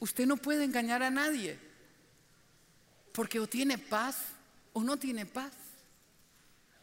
Usted 0.02 0.28
no 0.28 0.36
puede 0.36 0.66
engañar 0.66 1.02
a 1.02 1.10
nadie, 1.10 1.67
porque 3.18 3.40
o 3.40 3.48
tiene 3.48 3.80
paz 3.80 4.16
o 4.74 4.84
no 4.84 4.96
tiene 4.96 5.26
paz, 5.26 5.52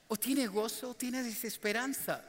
o 0.09 0.17
tiene 0.17 0.49
gozo 0.49 0.91
o 0.91 0.95
tiene 0.95 1.23
desesperanza, 1.23 2.25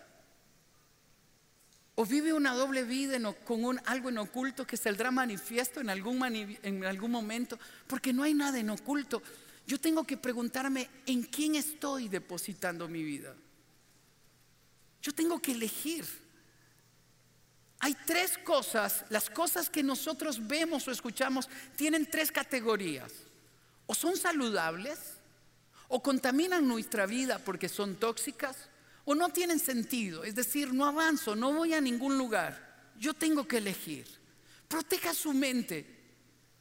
o 1.95 2.05
vive 2.05 2.31
una 2.31 2.53
doble 2.53 2.83
vida 2.83 3.17
con 3.43 3.81
algo 3.87 4.09
en 4.09 4.19
oculto 4.19 4.67
que 4.67 4.77
saldrá 4.77 5.09
manifiesto 5.09 5.81
en 5.81 5.89
algún, 5.89 6.23
en 6.23 6.85
algún 6.85 7.09
momento, 7.09 7.57
porque 7.87 8.13
no 8.13 8.21
hay 8.21 8.35
nada 8.35 8.59
en 8.59 8.69
oculto. 8.69 9.23
Yo 9.65 9.79
tengo 9.79 10.03
que 10.03 10.17
preguntarme 10.17 10.87
en 11.07 11.23
quién 11.23 11.55
estoy 11.55 12.07
depositando 12.07 12.87
mi 12.87 13.01
vida. 13.01 13.33
Yo 15.01 15.15
tengo 15.15 15.41
que 15.41 15.53
elegir. 15.53 16.05
Hay 17.79 17.97
tres 18.05 18.37
cosas, 18.37 19.03
las 19.09 19.31
cosas 19.31 19.67
que 19.67 19.81
nosotros 19.81 20.45
vemos 20.45 20.87
o 20.87 20.91
escuchamos 20.91 21.49
tienen 21.75 22.07
tres 22.07 22.31
categorías. 22.31 23.24
O 23.87 23.93
son 23.93 24.17
saludables, 24.17 24.99
o 25.87 26.01
contaminan 26.01 26.67
nuestra 26.67 27.05
vida 27.05 27.39
porque 27.39 27.69
son 27.69 27.95
tóxicas, 27.95 28.69
o 29.05 29.13
no 29.13 29.29
tienen 29.29 29.59
sentido. 29.59 30.23
Es 30.23 30.35
decir, 30.35 30.73
no 30.73 30.85
avanzo, 30.85 31.35
no 31.35 31.53
voy 31.53 31.73
a 31.73 31.81
ningún 31.81 32.17
lugar. 32.17 32.91
Yo 32.97 33.13
tengo 33.13 33.47
que 33.47 33.57
elegir. 33.57 34.07
Proteja 34.67 35.13
su 35.13 35.33
mente. 35.33 35.93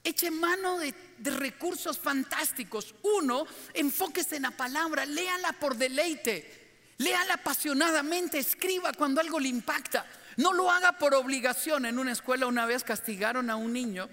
Eche 0.02 0.30
mano 0.30 0.78
de, 0.78 0.94
recursos 1.30 1.98
fantásticos. 1.98 2.94
Uno, 3.02 3.46
enfóquese 3.72 4.37
en 4.37 4.42
la 4.42 4.50
palabra, 4.50 5.06
léala 5.06 5.54
por 5.54 5.76
deleite, 5.76 6.92
léala 6.98 7.34
apasionadamente, 7.34 8.38
escriba 8.38 8.92
cuando 8.92 9.22
algo 9.22 9.40
le 9.40 9.48
impacta. 9.48 10.04
No 10.37 10.52
lo 10.52 10.70
haga 10.70 10.98
por 10.98 11.14
obligación. 11.14 11.87
En 11.87 11.98
una 11.98 12.12
escuela 12.12 12.46
una 12.46 12.66
vez 12.66 12.84
castigaron 12.84 13.48
a 13.48 13.56
un 13.56 13.72
niño 13.72 14.10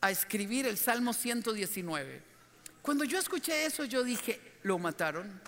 a 0.00 0.12
escribir 0.12 0.66
el 0.66 0.78
Salmo 0.78 1.12
119. 1.12 2.33
Cuando 2.84 3.04
yo 3.04 3.18
escuché 3.18 3.64
eso, 3.64 3.86
yo 3.86 4.04
dije, 4.04 4.38
lo 4.62 4.78
mataron. 4.78 5.40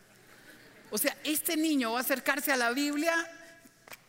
O 0.91 0.97
sea, 0.97 1.15
este 1.23 1.55
niño 1.55 1.93
va 1.93 1.99
a 1.99 2.01
acercarse 2.01 2.51
a 2.51 2.57
la 2.57 2.71
Biblia 2.71 3.13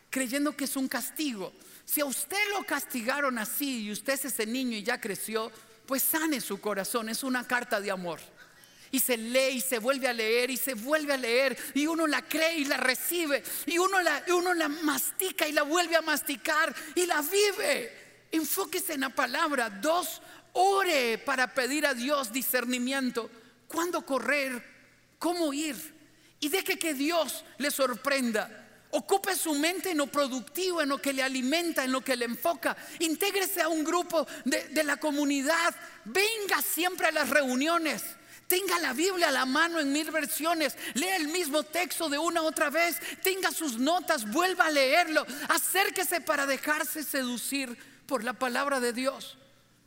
creyendo 0.08 0.56
que 0.56 0.64
es 0.64 0.74
un 0.76 0.88
castigo. 0.88 1.52
Si 1.84 2.00
a 2.00 2.06
usted 2.06 2.38
lo 2.56 2.64
castigaron 2.64 3.36
así 3.36 3.82
y 3.82 3.92
usted 3.92 4.14
es 4.14 4.24
ese 4.24 4.46
niño 4.46 4.78
y 4.78 4.82
ya 4.82 4.98
creció, 4.98 5.52
pues 5.84 6.02
sane 6.02 6.40
su 6.40 6.58
corazón, 6.58 7.10
es 7.10 7.22
una 7.22 7.46
carta 7.46 7.82
de 7.82 7.90
amor. 7.90 8.18
y 8.90 9.00
se 9.00 9.18
lee 9.18 9.56
y 9.56 9.60
se 9.60 9.78
vuelve 9.78 10.08
a 10.08 10.14
leer 10.14 10.48
y 10.48 10.56
se 10.56 10.72
vuelve 10.72 11.12
a 11.12 11.18
leer 11.18 11.54
y 11.74 11.86
uno 11.86 12.06
la 12.06 12.22
cree 12.22 12.56
y 12.56 12.64
la 12.64 12.78
recibe 12.78 13.42
y 13.66 13.76
uno 13.76 14.00
la, 14.00 14.24
uno 14.28 14.54
la 14.54 14.70
mastica 14.70 15.46
y 15.46 15.52
la 15.52 15.64
vuelve 15.64 15.96
a 15.96 16.00
masticar 16.00 16.74
y 16.94 17.04
la 17.04 17.20
vive. 17.20 17.92
Enfóquese 18.32 18.94
en 18.94 19.00
la 19.00 19.10
palabra. 19.10 19.68
Dos, 19.68 20.22
ore 20.58 21.18
para 21.18 21.54
pedir 21.54 21.86
a 21.86 21.94
Dios 21.94 22.32
discernimiento. 22.32 23.30
¿Cuándo 23.68 24.04
correr? 24.04 24.62
¿Cómo 25.18 25.52
ir? 25.52 25.76
Y 26.40 26.48
deje 26.48 26.78
que 26.78 26.94
Dios 26.94 27.44
le 27.58 27.70
sorprenda. 27.70 28.66
Ocupe 28.90 29.36
su 29.36 29.54
mente 29.54 29.90
en 29.90 29.98
lo 29.98 30.06
productivo, 30.06 30.82
en 30.82 30.88
lo 30.88 30.98
que 30.98 31.12
le 31.12 31.22
alimenta, 31.22 31.84
en 31.84 31.92
lo 31.92 32.00
que 32.00 32.16
le 32.16 32.24
enfoca. 32.24 32.76
Intégrese 32.98 33.62
a 33.62 33.68
un 33.68 33.84
grupo 33.84 34.26
de, 34.44 34.68
de 34.68 34.82
la 34.82 34.96
comunidad. 34.96 35.74
Venga 36.04 36.60
siempre 36.62 37.06
a 37.06 37.12
las 37.12 37.28
reuniones. 37.28 38.02
Tenga 38.48 38.78
la 38.78 38.94
Biblia 38.94 39.28
a 39.28 39.32
la 39.32 39.44
mano 39.44 39.78
en 39.78 39.92
mil 39.92 40.10
versiones. 40.10 40.76
Lea 40.94 41.16
el 41.16 41.28
mismo 41.28 41.62
texto 41.62 42.08
de 42.08 42.18
una 42.18 42.42
otra 42.42 42.70
vez. 42.70 42.96
Tenga 43.22 43.52
sus 43.52 43.78
notas, 43.78 44.28
vuelva 44.28 44.66
a 44.66 44.70
leerlo. 44.70 45.24
Acérquese 45.48 46.20
para 46.20 46.46
dejarse 46.46 47.04
seducir 47.04 47.76
por 48.06 48.24
la 48.24 48.32
palabra 48.32 48.80
de 48.80 48.92
Dios. 48.92 49.37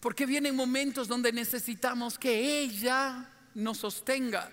Porque 0.01 0.25
vienen 0.25 0.55
momentos 0.55 1.07
donde 1.07 1.31
necesitamos 1.31 2.19
que 2.19 2.59
ella 2.59 3.29
nos 3.53 3.77
sostenga. 3.77 4.51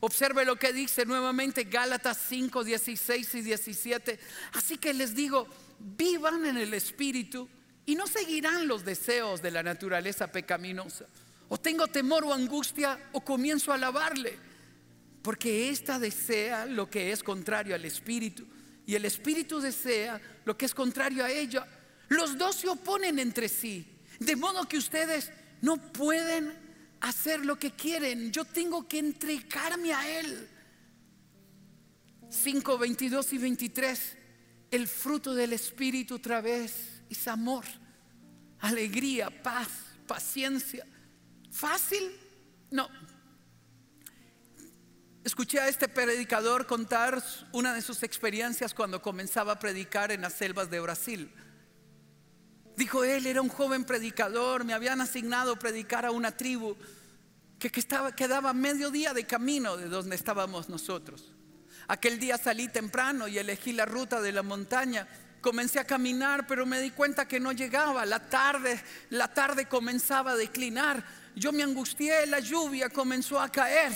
Observe 0.00 0.44
lo 0.44 0.56
que 0.56 0.72
dice 0.72 1.04
nuevamente 1.04 1.64
Gálatas 1.64 2.18
5, 2.28 2.62
16 2.62 3.34
y 3.34 3.40
17. 3.42 4.20
Así 4.52 4.78
que 4.78 4.94
les 4.94 5.14
digo, 5.16 5.48
vivan 5.78 6.46
en 6.46 6.56
el 6.56 6.72
Espíritu 6.74 7.48
y 7.86 7.96
no 7.96 8.06
seguirán 8.06 8.68
los 8.68 8.84
deseos 8.84 9.42
de 9.42 9.50
la 9.50 9.62
naturaleza 9.62 10.30
pecaminosa. 10.30 11.06
O 11.48 11.58
tengo 11.58 11.88
temor 11.88 12.24
o 12.24 12.32
angustia 12.32 13.10
o 13.12 13.22
comienzo 13.22 13.72
a 13.72 13.74
alabarle. 13.74 14.38
Porque 15.22 15.70
ésta 15.70 15.98
desea 15.98 16.66
lo 16.66 16.88
que 16.88 17.10
es 17.10 17.22
contrario 17.22 17.74
al 17.74 17.84
Espíritu 17.84 18.46
y 18.90 18.96
el 18.96 19.04
Espíritu 19.04 19.60
desea 19.60 20.20
lo 20.44 20.56
que 20.56 20.66
es 20.66 20.74
contrario 20.74 21.24
a 21.24 21.30
ella. 21.30 21.64
Los 22.08 22.36
dos 22.36 22.56
se 22.56 22.68
oponen 22.68 23.20
entre 23.20 23.48
sí. 23.48 23.86
De 24.20 24.36
modo 24.36 24.68
que 24.68 24.78
ustedes 24.78 25.32
no 25.62 25.76
pueden 25.92 26.52
hacer 27.00 27.44
lo 27.44 27.58
que 27.58 27.72
quieren. 27.72 28.30
Yo 28.30 28.44
tengo 28.44 28.86
que 28.86 28.98
entregarme 28.98 29.92
a 29.92 30.20
Él. 30.20 30.48
5, 32.28 32.78
22 32.78 33.32
y 33.32 33.38
23. 33.38 34.16
El 34.70 34.86
fruto 34.86 35.34
del 35.34 35.52
Espíritu 35.52 36.16
otra 36.16 36.40
vez 36.40 37.02
es 37.08 37.26
amor, 37.26 37.64
alegría, 38.60 39.30
paz, 39.42 39.68
paciencia. 40.06 40.86
¿Fácil? 41.50 42.12
No. 42.70 42.88
Escuché 45.24 45.60
a 45.60 45.68
este 45.68 45.88
predicador 45.88 46.66
contar 46.66 47.22
una 47.52 47.74
de 47.74 47.82
sus 47.82 48.02
experiencias 48.02 48.74
cuando 48.74 49.02
comenzaba 49.02 49.52
a 49.52 49.58
predicar 49.58 50.12
en 50.12 50.20
las 50.20 50.34
selvas 50.34 50.70
de 50.70 50.80
Brasil. 50.80 51.30
Dijo 52.80 53.04
él, 53.04 53.26
era 53.26 53.42
un 53.42 53.50
joven 53.50 53.84
predicador, 53.84 54.64
me 54.64 54.72
habían 54.72 55.02
asignado 55.02 55.58
predicar 55.58 56.06
a 56.06 56.12
una 56.12 56.34
tribu 56.34 56.74
que, 57.58 57.70
quedaba 57.70 58.54
medio 58.54 58.90
día 58.90 59.12
de 59.12 59.26
camino 59.26 59.76
de 59.76 59.90
donde 59.90 60.16
estábamos 60.16 60.70
nosotros. 60.70 61.30
Aquel 61.88 62.18
día 62.18 62.38
salí 62.38 62.68
temprano 62.68 63.28
y 63.28 63.36
elegí 63.36 63.74
la 63.74 63.84
ruta 63.84 64.22
de 64.22 64.32
la 64.32 64.42
montaña. 64.42 65.06
Comencé 65.42 65.78
a 65.78 65.84
caminar, 65.84 66.46
pero 66.46 66.64
me 66.64 66.80
di 66.80 66.90
cuenta 66.92 67.28
que 67.28 67.38
no 67.38 67.52
llegaba. 67.52 68.06
La 68.06 68.30
tarde, 68.30 68.82
la 69.10 69.28
tarde 69.28 69.66
comenzaba 69.66 70.30
a 70.30 70.36
declinar. 70.36 71.04
Yo 71.36 71.52
me 71.52 71.62
angustié, 71.62 72.24
la 72.28 72.40
lluvia 72.40 72.88
comenzó 72.88 73.38
a 73.38 73.52
caer. 73.52 73.92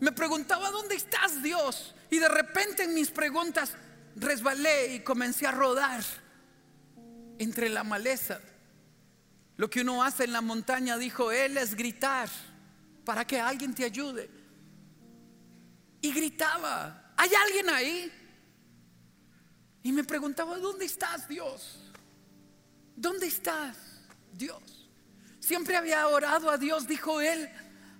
Me 0.00 0.12
preguntaba, 0.12 0.70
¿dónde 0.70 0.96
estás, 0.96 1.42
Dios? 1.42 1.94
Y 2.10 2.18
de 2.18 2.28
repente 2.28 2.82
en 2.82 2.92
mis 2.92 3.10
preguntas 3.10 3.72
resbalé 4.16 4.96
y 4.96 5.00
comencé 5.00 5.46
a 5.46 5.52
rodar 5.52 6.04
entre 7.38 7.68
la 7.68 7.84
maleza. 7.84 8.40
Lo 9.56 9.70
que 9.70 9.80
uno 9.80 10.02
hace 10.02 10.24
en 10.24 10.32
la 10.32 10.40
montaña, 10.40 10.98
dijo 10.98 11.32
él, 11.32 11.56
es 11.56 11.74
gritar 11.74 12.28
para 13.04 13.26
que 13.26 13.40
alguien 13.40 13.74
te 13.74 13.84
ayude. 13.84 14.28
Y 16.02 16.12
gritaba, 16.12 17.12
¿hay 17.16 17.30
alguien 17.46 17.70
ahí? 17.70 18.12
Y 19.82 19.92
me 19.92 20.04
preguntaba, 20.04 20.58
¿dónde 20.58 20.84
estás 20.84 21.28
Dios? 21.28 21.78
¿Dónde 22.96 23.26
estás 23.26 23.76
Dios? 24.32 24.88
Siempre 25.40 25.76
había 25.76 26.06
orado 26.08 26.50
a 26.50 26.58
Dios, 26.58 26.86
dijo 26.86 27.20
él, 27.20 27.48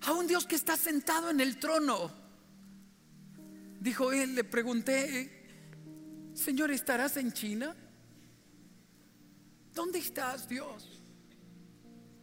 a 0.03 0.13
un 0.13 0.27
Dios 0.27 0.47
que 0.47 0.57
está 0.57 0.77
sentado 0.77 1.31
en 1.31 1.41
el 1.41 1.59
trono. 1.59 2.13
Dijo 3.81 4.13
él, 4.13 4.35
le 4.35 4.45
pregunté, 4.45 5.33
Señor, 6.35 6.71
¿estarás 6.71 7.17
en 7.17 7.33
China? 7.33 7.75
¿Dónde 9.77 10.01
estás 10.01 10.49
Dios? 10.49 11.01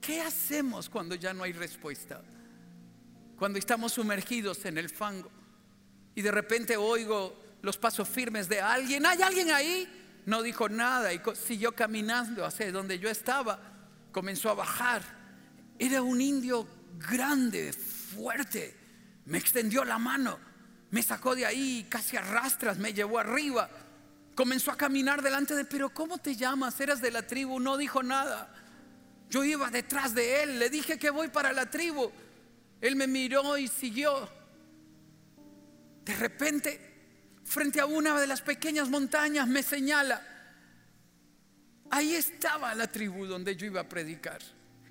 ¿Qué 0.01 0.19
hacemos 0.19 0.89
cuando 0.89 1.15
ya 1.15 1.33
no 1.33 1.43
hay 1.43 1.53
respuesta? 1.53 2.21
cuando 3.43 3.59
estamos 3.59 3.91
sumergidos 3.91 4.63
en 4.63 4.77
el 4.77 4.89
fango 4.89 5.29
y 6.15 6.21
de 6.21 6.31
repente 6.31 6.77
oigo 6.77 7.37
los 7.61 7.77
pasos 7.77 8.07
firmes 8.07 8.47
de 8.47 8.61
alguien, 8.61 9.05
¿hay 9.05 9.21
alguien 9.21 9.51
ahí? 9.51 10.21
No 10.25 10.41
dijo 10.41 10.69
nada 10.69 11.13
y 11.13 11.19
siguió 11.35 11.73
caminando 11.73 12.45
hacia 12.45 12.71
donde 12.71 12.99
yo 12.99 13.09
estaba. 13.09 13.59
Comenzó 14.13 14.49
a 14.49 14.53
bajar. 14.53 15.01
Era 15.77 16.01
un 16.01 16.21
indio 16.21 16.65
grande, 16.97 17.73
fuerte. 17.73 18.77
Me 19.25 19.39
extendió 19.39 19.83
la 19.83 19.97
mano, 19.97 20.39
me 20.91 21.03
sacó 21.03 21.35
de 21.35 21.45
ahí, 21.45 21.85
casi 21.89 22.15
arrastras, 22.15 22.77
me 22.77 22.93
llevó 22.93 23.19
arriba. 23.19 23.69
Comenzó 24.35 24.71
a 24.71 24.77
caminar 24.77 25.21
delante 25.21 25.55
de, 25.55 25.65
pero 25.65 25.93
¿cómo 25.93 26.17
te 26.17 26.35
llamas? 26.35 26.79
Eras 26.79 27.01
de 27.01 27.11
la 27.11 27.25
tribu, 27.27 27.59
no 27.59 27.77
dijo 27.77 28.01
nada. 28.01 28.53
Yo 29.29 29.43
iba 29.43 29.69
detrás 29.69 30.13
de 30.13 30.43
él, 30.43 30.59
le 30.59 30.69
dije 30.69 30.97
que 30.97 31.09
voy 31.09 31.27
para 31.27 31.53
la 31.53 31.69
tribu. 31.69 32.11
Él 32.81 32.95
me 32.95 33.07
miró 33.07 33.57
y 33.57 33.67
siguió. 33.67 34.29
De 36.03 36.15
repente, 36.15 36.79
frente 37.45 37.79
a 37.79 37.85
una 37.85 38.19
de 38.19 38.27
las 38.27 38.41
pequeñas 38.41 38.89
montañas, 38.89 39.47
me 39.47 39.63
señala. 39.63 40.21
Ahí 41.91 42.15
estaba 42.15 42.73
la 42.73 42.91
tribu 42.91 43.25
donde 43.25 43.55
yo 43.55 43.67
iba 43.67 43.81
a 43.81 43.89
predicar. 43.89 44.41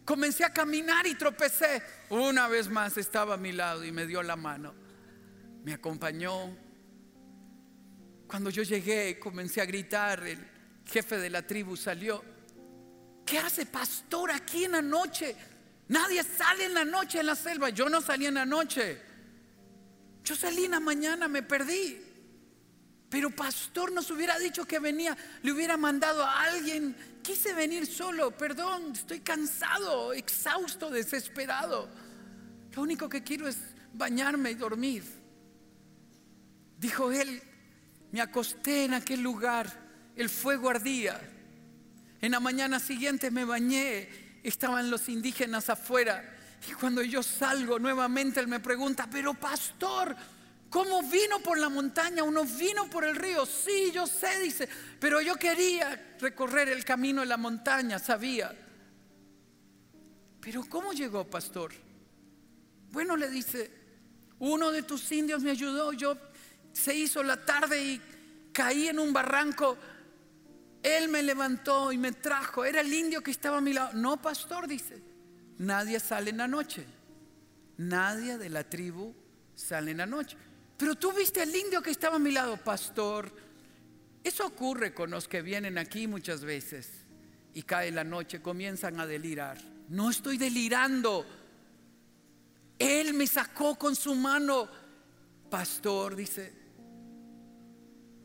Comencé 0.05 0.45
a 0.45 0.53
caminar 0.53 1.07
y 1.07 1.15
tropecé. 1.15 1.83
Una 2.11 2.49
vez 2.49 2.69
más 2.69 2.97
estaba 2.97 3.35
a 3.35 3.37
mi 3.37 3.53
lado 3.53 3.85
y 3.85 3.93
me 3.93 4.07
dio 4.07 4.23
la 4.23 4.37
mano. 4.37 4.73
Me 5.65 5.75
acompañó. 5.75 6.57
Cuando 8.33 8.49
yo 8.49 8.63
llegué, 8.63 9.19
comencé 9.19 9.61
a 9.61 9.67
gritar. 9.67 10.27
El 10.27 10.39
jefe 10.91 11.19
de 11.19 11.29
la 11.29 11.47
tribu 11.47 11.77
salió. 11.77 12.25
¿Qué 13.27 13.39
hace 13.39 13.67
pastor 13.67 14.31
aquí 14.31 14.65
en 14.65 14.73
la 14.73 14.81
noche? 14.81 15.37
Nadie 15.89 16.23
sale 16.23 16.65
en 16.65 16.73
la 16.73 16.83
noche 16.87 17.21
en 17.21 17.27
la 17.27 17.35
selva. 17.37 17.69
Yo 17.69 17.91
no 17.91 18.01
salí 18.01 18.25
en 18.25 18.33
la 18.33 18.47
noche. 18.47 18.99
Yo 20.25 20.35
salí 20.35 20.65
en 20.65 20.71
la 20.71 20.81
mañana, 20.81 21.29
me 21.29 21.43
perdí. 21.43 22.01
Pero 23.11 23.29
pastor 23.29 23.93
nos 23.93 24.11
hubiera 24.11 24.39
dicho 24.39 24.65
que 24.65 24.79
venía, 24.79 25.15
le 25.43 25.53
hubiera 25.53 25.77
mandado 25.77 26.25
a 26.25 26.45
alguien. 26.45 26.97
Quise 27.23 27.53
venir 27.53 27.87
solo, 27.87 28.31
perdón, 28.31 28.93
estoy 28.93 29.21
cansado, 29.21 30.15
exhausto, 30.15 30.89
desesperado. 30.89 31.87
Lo 32.75 32.81
único 32.81 33.11
que 33.11 33.23
quiero 33.23 33.47
es 33.47 33.59
bañarme 33.93 34.53
y 34.53 34.55
dormir. 34.55 35.05
Dijo 36.79 37.13
él, 37.13 37.43
me 38.13 38.21
acosté 38.21 38.85
en 38.85 38.95
aquel 38.95 39.23
lugar, 39.23 39.67
el 40.15 40.29
fuego 40.29 40.71
ardía. 40.71 41.21
En 42.21 42.33
la 42.33 42.41
mañana 42.41 42.79
siguiente 42.79 43.31
me 43.31 43.45
bañé 43.45 44.09
estaban 44.43 44.91
los 44.91 45.09
indígenas 45.09 45.71
afuera. 45.71 46.39
Y 46.69 46.73
cuando 46.75 47.03
yo 47.03 47.23
salgo 47.23 47.79
nuevamente, 47.79 48.39
él 48.39 48.49
me 48.49 48.61
pregunta, 48.61 49.09
pero 49.11 49.35
pastor, 49.35 50.15
¿cómo 50.69 51.03
vino 51.03 51.41
por 51.41 51.59
la 51.59 51.69
montaña? 51.69 52.23
Uno 52.23 52.45
vino 52.45 52.89
por 52.89 53.05
el 53.05 53.17
río. 53.17 53.47
Sí, 53.47 53.91
yo 53.93 54.07
sé, 54.07 54.41
dice, 54.41 54.69
pero 55.01 55.21
yo 55.21 55.37
quería 55.37 56.17
recorrer 56.21 56.69
el 56.69 56.85
camino 56.85 57.23
de 57.23 57.27
la 57.27 57.37
montaña, 57.37 57.99
sabía. 57.99 58.55
Pero 60.41 60.65
¿cómo 60.69 60.93
llegó, 60.93 61.25
pastor? 61.25 61.73
Bueno, 62.91 63.17
le 63.17 63.31
dice, 63.31 63.71
uno 64.39 64.71
de 64.71 64.83
tus 64.83 65.11
indios 65.13 65.43
me 65.43 65.51
ayudó, 65.51 65.93
yo 65.93 66.17
se 66.73 66.95
hizo 66.95 67.23
la 67.23 67.45
tarde 67.45 67.83
y 67.83 68.01
caí 68.53 68.89
en 68.89 68.99
un 68.99 69.13
barranco 69.13 69.77
él 70.83 71.09
me 71.09 71.23
levantó 71.23 71.93
y 71.93 71.99
me 71.99 72.13
trajo. 72.13 72.65
Era 72.65 72.81
el 72.81 72.93
indio 72.93 73.23
que 73.23 73.31
estaba 73.31 73.59
a 73.59 73.61
mi 73.61 73.73
lado. 73.73 73.93
No, 73.95 74.21
pastor, 74.21 74.67
dice. 74.67 75.01
Nadie 75.59 76.01
sale 76.01 76.31
en 76.31 76.39
la 76.39 76.49
noche. 76.49 76.85
Nadie 77.79 78.37
de 78.37 78.49
la 78.49 78.65
tribu 78.65 79.15
sale 79.55 79.93
en 79.93 79.99
la 79.99 80.07
noche. 80.07 80.37
Pero 80.77 80.97
tú 80.97 81.13
viste 81.13 81.41
al 81.41 81.55
indio 81.55 81.81
que 81.81 81.91
estaba 81.91 82.17
a 82.17 82.19
mi 82.19 82.33
lado, 82.33 82.57
pastor. 82.57 83.33
Eso 84.25 84.47
ocurre 84.47 84.93
con 84.93 85.11
los 85.11 85.29
que 85.29 85.43
vienen 85.43 85.79
aquí 85.79 86.09
muchas 86.09 86.45
veces 86.45 86.89
y 87.55 87.63
cae 87.63 87.91
la 87.93 88.05
noche, 88.05 88.43
comienzan 88.43 88.99
a 88.99 89.07
delirar. 89.07 89.59
No 89.89 90.11
estoy 90.11 90.37
delirando. 90.37 91.25
Él 92.79 93.15
me 93.15 93.27
sacó 93.29 93.77
con 93.77 93.95
su 93.95 94.15
mano. 94.17 94.69
Pastor, 95.49 96.17
dice, 96.17 96.53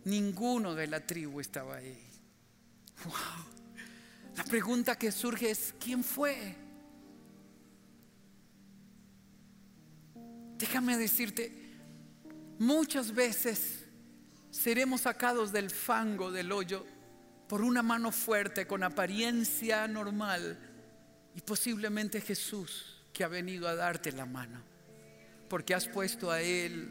ninguno 0.07 0.73
de 0.73 0.87
la 0.87 1.05
tribu 1.05 1.39
estaba 1.39 1.75
ahí. 1.75 1.97
La 4.35 4.43
pregunta 4.43 4.95
que 4.95 5.11
surge 5.11 5.51
es, 5.51 5.73
¿quién 5.79 6.03
fue? 6.03 6.55
Déjame 10.57 10.97
decirte, 10.97 11.51
muchas 12.57 13.13
veces 13.13 13.85
seremos 14.49 15.01
sacados 15.01 15.51
del 15.51 15.69
fango, 15.69 16.31
del 16.31 16.51
hoyo, 16.51 16.85
por 17.47 17.61
una 17.61 17.83
mano 17.83 18.11
fuerte, 18.11 18.65
con 18.65 18.83
apariencia 18.83 19.87
normal, 19.87 20.57
y 21.35 21.41
posiblemente 21.41 22.21
Jesús 22.21 23.03
que 23.13 23.23
ha 23.23 23.27
venido 23.27 23.67
a 23.67 23.75
darte 23.75 24.11
la 24.11 24.25
mano, 24.25 24.61
porque 25.47 25.73
has 25.73 25.87
puesto 25.87 26.31
a 26.31 26.41
Él 26.41 26.89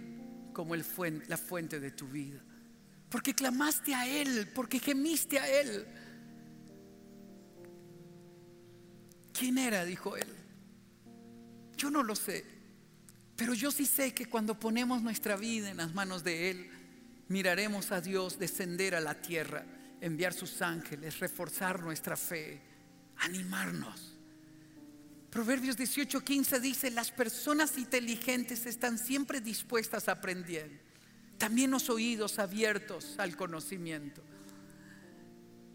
como 0.53 0.75
el 0.75 0.85
la 1.29 1.37
fuente 1.37 1.81
de 1.81 1.91
tu 1.91 2.09
vida, 2.09 2.41
porque 3.09 3.35
clamaste 3.35 3.95
a 3.95 4.07
Él, 4.07 4.51
porque 4.55 4.79
gemiste 4.79 5.39
a 5.39 5.49
Él. 5.49 5.87
¿Quién 9.33 9.59
era? 9.59 9.85
dijo 9.85 10.17
Él. 10.17 10.29
Yo 11.77 11.91
no 11.91 12.03
lo 12.03 12.17
sé, 12.17 12.45
pero 13.37 13.53
yo 13.53 13.71
sí 13.71 13.85
sé 13.85 14.15
que 14.15 14.27
cuando 14.27 14.59
ponemos 14.59 15.03
nuestra 15.03 15.37
vida 15.37 15.71
en 15.71 15.77
las 15.77 15.95
manos 15.95 16.25
de 16.25 16.51
Él, 16.51 16.71
miraremos 17.29 17.93
a 17.93 18.01
Dios 18.01 18.39
descender 18.39 18.95
a 18.95 19.01
la 19.01 19.21
tierra, 19.21 19.65
enviar 20.01 20.33
sus 20.33 20.63
ángeles, 20.63 21.19
reforzar 21.19 21.83
nuestra 21.83 22.17
fe, 22.17 22.63
animarnos. 23.19 24.15
Proverbios 25.31 25.77
18:15 25.77 26.61
dice, 26.61 26.91
las 26.91 27.11
personas 27.11 27.77
inteligentes 27.77 28.65
están 28.65 28.99
siempre 28.99 29.43
dispuestas 29.43 30.09
a 30.09 30.13
aprender. 30.13 30.81
También 31.39 31.71
los 31.71 31.91
oídos 31.91 32.39
abiertos 32.39 33.15
al 33.19 33.37
conocimiento. 33.37 34.23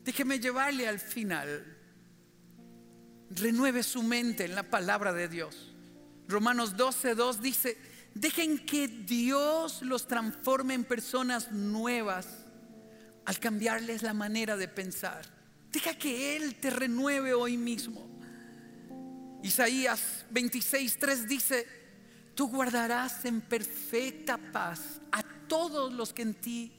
Déjeme 0.03 0.39
llevarle 0.39 0.87
al 0.87 0.99
final. 0.99 1.77
Renueve 3.29 3.83
su 3.83 4.03
mente 4.03 4.45
en 4.45 4.55
la 4.55 4.63
palabra 4.63 5.13
de 5.13 5.27
Dios. 5.27 5.73
Romanos 6.27 6.75
12:2 6.75 7.37
dice, 7.37 7.77
dejen 8.13 8.65
que 8.65 8.87
Dios 8.87 9.81
los 9.83 10.07
transforme 10.07 10.73
en 10.73 10.83
personas 10.83 11.51
nuevas 11.51 12.27
al 13.25 13.39
cambiarles 13.39 14.01
la 14.01 14.13
manera 14.13 14.57
de 14.57 14.67
pensar. 14.67 15.25
Deja 15.71 15.93
que 15.97 16.35
Él 16.35 16.55
te 16.55 16.69
renueve 16.69 17.33
hoy 17.33 17.57
mismo. 17.57 18.09
Isaías 19.43 20.25
26:3 20.31 21.25
dice, 21.25 21.67
tú 22.35 22.47
guardarás 22.47 23.23
en 23.25 23.41
perfecta 23.41 24.37
paz 24.37 24.99
a 25.11 25.23
todos 25.51 25.91
los 25.91 26.13
que 26.13 26.21
en 26.21 26.33
ti 26.35 26.71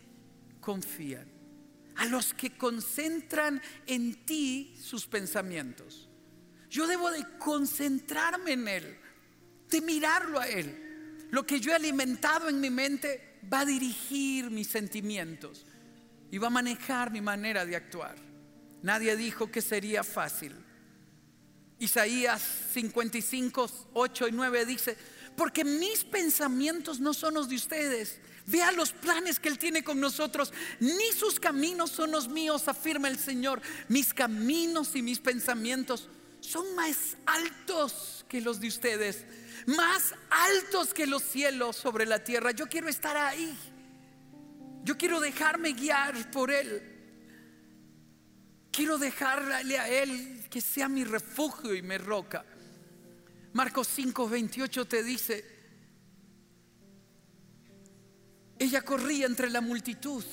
confían, 0.58 1.28
a 1.96 2.06
los 2.06 2.32
que 2.32 2.56
concentran 2.56 3.60
en 3.86 4.24
ti 4.24 4.74
sus 4.82 5.06
pensamientos. 5.06 6.08
Yo 6.70 6.86
debo 6.86 7.10
de 7.10 7.22
concentrarme 7.38 8.52
en 8.52 8.68
Él, 8.68 8.98
de 9.68 9.80
mirarlo 9.82 10.40
a 10.40 10.48
Él. 10.48 11.26
Lo 11.30 11.44
que 11.44 11.60
yo 11.60 11.72
he 11.72 11.74
alimentado 11.74 12.48
en 12.48 12.62
mi 12.62 12.70
mente 12.70 13.40
va 13.52 13.60
a 13.60 13.66
dirigir 13.66 14.50
mis 14.50 14.68
sentimientos 14.68 15.66
y 16.30 16.38
va 16.38 16.46
a 16.46 16.50
manejar 16.50 17.10
mi 17.10 17.20
manera 17.20 17.66
de 17.66 17.76
actuar. 17.76 18.16
Nadie 18.80 19.14
dijo 19.16 19.50
que 19.50 19.60
sería 19.60 20.02
fácil. 20.02 20.54
Isaías 21.78 22.40
55, 22.72 23.90
8 23.92 24.28
y 24.28 24.32
9 24.32 24.64
dice, 24.64 24.96
porque 25.36 25.62
mis 25.62 26.04
pensamientos 26.04 27.00
no 27.00 27.12
son 27.12 27.34
los 27.34 27.50
de 27.50 27.56
ustedes. 27.56 28.18
Vea 28.52 28.70
los 28.70 28.92
planes 28.92 29.40
que 29.40 29.48
Él 29.48 29.58
tiene 29.58 29.82
con 29.82 29.98
nosotros. 29.98 30.52
Ni 30.78 31.10
sus 31.16 31.40
caminos 31.40 31.90
son 31.90 32.10
los 32.10 32.28
míos, 32.28 32.68
afirma 32.68 33.08
el 33.08 33.18
Señor. 33.18 33.62
Mis 33.88 34.12
caminos 34.12 34.94
y 34.94 35.00
mis 35.00 35.20
pensamientos 35.20 36.10
son 36.40 36.74
más 36.74 37.16
altos 37.24 38.26
que 38.28 38.42
los 38.42 38.60
de 38.60 38.68
ustedes. 38.68 39.24
Más 39.64 40.14
altos 40.28 40.92
que 40.92 41.06
los 41.06 41.22
cielos 41.22 41.76
sobre 41.76 42.04
la 42.04 42.22
tierra. 42.22 42.50
Yo 42.50 42.66
quiero 42.66 42.90
estar 42.90 43.16
ahí. 43.16 43.56
Yo 44.84 44.98
quiero 44.98 45.18
dejarme 45.18 45.72
guiar 45.72 46.30
por 46.30 46.50
Él. 46.50 46.82
Quiero 48.70 48.98
dejarle 48.98 49.78
a 49.78 49.88
Él 49.88 50.46
que 50.50 50.60
sea 50.60 50.90
mi 50.90 51.04
refugio 51.04 51.74
y 51.74 51.80
mi 51.80 51.96
roca. 51.96 52.44
Marcos 53.54 53.88
5, 53.94 54.28
28 54.28 54.84
te 54.84 55.02
dice, 55.02 55.61
ella 58.62 58.82
corría 58.82 59.26
entre 59.26 59.50
la 59.50 59.60
multitud, 59.60 60.24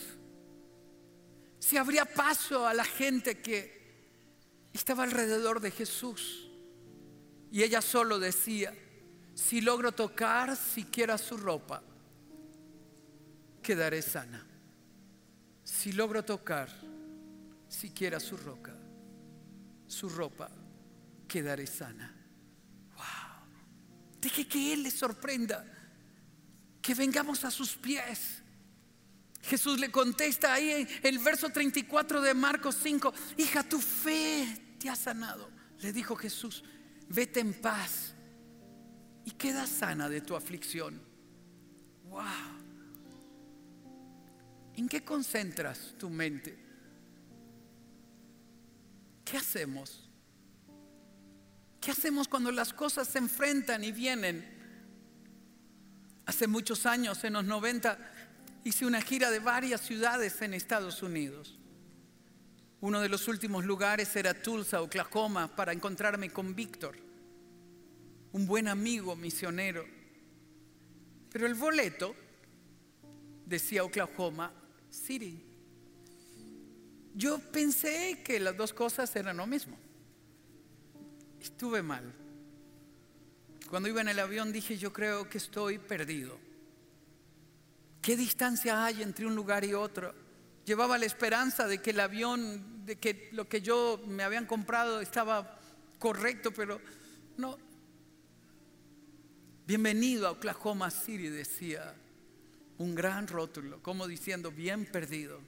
se 1.58 1.78
abría 1.80 2.06
paso 2.06 2.68
a 2.68 2.74
la 2.74 2.86
gente 2.86 3.42
que 3.42 4.70
estaba 4.72 5.04
alrededor 5.04 5.60
de 5.60 5.72
Jesús. 5.72 6.48
Y 7.52 7.64
ella 7.64 7.82
solo 7.82 8.20
decía, 8.20 8.74
si 9.34 9.62
logro 9.62 9.92
tocar 9.92 10.56
siquiera 10.56 11.18
su 11.18 11.38
ropa, 11.38 11.82
quedaré 13.64 14.02
sana. 14.04 14.46
Si 15.64 15.92
logro 15.92 16.24
tocar 16.24 16.70
siquiera 17.68 18.20
su 18.20 18.38
roca, 18.38 18.76
su 19.88 20.08
ropa, 20.08 20.52
quedaré 21.28 21.66
sana. 21.66 22.16
Wow. 22.96 24.20
Deje 24.22 24.48
que 24.48 24.74
Él 24.74 24.84
le 24.84 24.92
sorprenda. 24.92 25.79
Que 26.82 26.94
vengamos 26.94 27.44
a 27.46 27.52
sus 27.52 27.76
pies. 27.76 28.42
Jesús 29.42 29.80
le 29.80 29.90
contesta 29.90 30.54
ahí 30.54 30.72
en 30.72 30.88
el 31.02 31.20
verso 31.20 31.50
34 31.50 32.22
de 32.22 32.34
Marcos 32.34 32.78
5, 32.82 33.14
hija, 33.38 33.64
tu 33.64 33.80
fe 33.80 34.76
te 34.80 34.90
ha 34.90 34.96
sanado. 34.96 35.50
Le 35.80 35.94
dijo 35.94 36.16
Jesús, 36.16 36.64
vete 37.08 37.40
en 37.40 37.54
paz 37.54 38.14
y 39.26 39.32
queda 39.32 39.66
sana 39.66 40.10
de 40.10 40.22
tu 40.22 40.36
aflicción. 40.36 41.02
Wow. 42.10 42.24
¿En 44.76 44.88
qué 44.90 45.04
concentras 45.04 45.96
tu 45.98 46.10
mente? 46.10 46.58
¿Qué 49.24 49.38
hacemos? 49.38 50.10
¿Qué 51.80 51.92
hacemos 51.92 52.28
cuando 52.28 52.52
las 52.52 52.74
cosas 52.74 53.08
se 53.08 53.20
enfrentan 53.20 53.84
y 53.84 53.92
vienen? 53.92 54.59
Hace 56.30 56.46
muchos 56.46 56.86
años, 56.86 57.24
en 57.24 57.34
los 57.34 57.44
90, 57.44 57.98
hice 58.64 58.86
una 58.86 59.02
gira 59.02 59.32
de 59.32 59.40
varias 59.40 59.82
ciudades 59.82 60.40
en 60.44 60.54
Estados 60.54 61.02
Unidos. 61.02 61.58
Uno 62.82 63.02
de 63.02 63.10
los 63.10 63.28
últimos 63.28 63.66
lugares 63.66 64.16
era 64.16 64.40
Tulsa, 64.40 64.84
Oklahoma, 64.84 65.56
para 65.56 65.74
encontrarme 65.74 66.30
con 66.30 66.54
Víctor, 66.54 66.96
un 68.32 68.46
buen 68.46 68.68
amigo 68.68 69.16
misionero. 69.16 69.84
Pero 71.32 71.48
el 71.48 71.56
boleto 71.56 72.16
decía 73.48 73.84
Oklahoma 73.84 74.54
City. 74.88 75.44
Yo 77.16 77.40
pensé 77.40 78.22
que 78.24 78.40
las 78.40 78.56
dos 78.56 78.72
cosas 78.72 79.16
eran 79.16 79.38
lo 79.38 79.48
mismo. 79.48 79.76
Estuve 81.42 81.82
mal. 81.82 82.14
Cuando 83.70 83.88
iba 83.88 84.02
en 84.02 84.08
el 84.08 84.18
avión 84.18 84.52
dije, 84.52 84.78
yo 84.78 84.92
creo 84.92 85.30
que 85.30 85.38
estoy 85.38 85.78
perdido. 85.78 86.40
¿Qué 88.02 88.18
distancia 88.18 88.84
hay 88.84 89.04
entre 89.04 89.28
un 89.28 89.36
lugar 89.36 89.64
y 89.64 89.76
otro? 89.76 90.16
Llevaba 90.66 90.98
la 90.98 91.06
esperanza 91.06 91.68
de 91.68 91.80
que 91.80 91.92
el 91.92 92.00
avión, 92.00 92.84
de 92.84 92.96
que 92.96 93.30
lo 93.32 93.48
que 93.48 93.62
yo 93.62 94.02
me 94.08 94.24
habían 94.24 94.48
comprado 94.48 95.02
estaba 95.02 95.60
correcto, 96.00 96.52
pero 96.52 96.82
no. 97.38 97.60
Bienvenido 99.68 100.28
a 100.28 100.32
Oklahoma 100.32 100.90
City, 100.90 101.30
decía 101.30 101.94
un 102.80 102.96
gran 102.96 103.28
rótulo, 103.28 103.84
como 103.84 104.08
diciendo, 104.08 104.50
bien 104.52 104.86
perdido. 104.86 105.40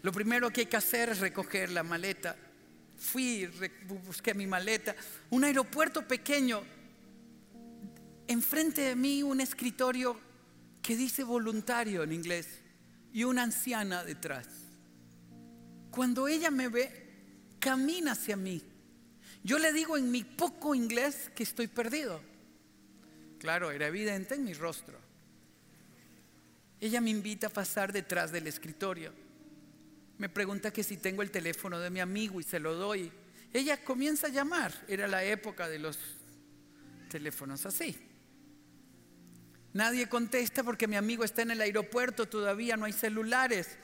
Lo 0.00 0.12
primero 0.12 0.50
que 0.50 0.62
hay 0.62 0.66
que 0.66 0.78
hacer 0.78 1.10
es 1.10 1.18
recoger 1.18 1.70
la 1.70 1.82
maleta. 1.82 2.36
Fui, 2.96 3.48
busqué 4.06 4.34
mi 4.34 4.46
maleta. 4.46 4.94
Un 5.30 5.44
aeropuerto 5.44 6.06
pequeño. 6.06 6.62
Enfrente 8.26 8.82
de 8.82 8.96
mí 8.96 9.22
un 9.22 9.40
escritorio 9.40 10.18
que 10.82 10.96
dice 10.96 11.24
voluntario 11.24 12.02
en 12.02 12.12
inglés 12.12 12.46
y 13.12 13.24
una 13.24 13.42
anciana 13.42 14.04
detrás. 14.04 14.46
Cuando 15.90 16.26
ella 16.28 16.50
me 16.50 16.68
ve, 16.68 16.90
camina 17.58 18.12
hacia 18.12 18.36
mí. 18.36 18.62
Yo 19.42 19.58
le 19.58 19.72
digo 19.72 19.96
en 19.96 20.10
mi 20.10 20.24
poco 20.24 20.74
inglés 20.74 21.30
que 21.34 21.42
estoy 21.42 21.68
perdido. 21.68 22.20
Claro, 23.38 23.70
era 23.70 23.86
evidente 23.86 24.34
en 24.34 24.44
mi 24.44 24.54
rostro. 24.54 24.98
Ella 26.80 27.00
me 27.00 27.10
invita 27.10 27.46
a 27.46 27.50
pasar 27.50 27.92
detrás 27.92 28.32
del 28.32 28.46
escritorio. 28.46 29.12
Me 30.18 30.28
pregunta 30.28 30.72
que 30.72 30.82
si 30.82 30.96
tengo 30.96 31.22
el 31.22 31.30
teléfono 31.30 31.78
de 31.80 31.90
mi 31.90 32.00
amigo 32.00 32.40
y 32.40 32.44
se 32.44 32.60
lo 32.60 32.74
doy. 32.74 33.10
Ella 33.52 33.82
comienza 33.82 34.28
a 34.28 34.30
llamar. 34.30 34.72
Era 34.88 35.08
la 35.08 35.24
época 35.24 35.68
de 35.68 35.78
los 35.78 35.98
teléfonos 37.08 37.66
así. 37.66 37.96
Nadie 39.72 40.08
contesta 40.08 40.62
porque 40.62 40.86
mi 40.86 40.96
amigo 40.96 41.24
está 41.24 41.42
en 41.42 41.50
el 41.50 41.60
aeropuerto, 41.60 42.26
todavía 42.26 42.76
no 42.76 42.84
hay 42.84 42.92
celulares. 42.92 43.76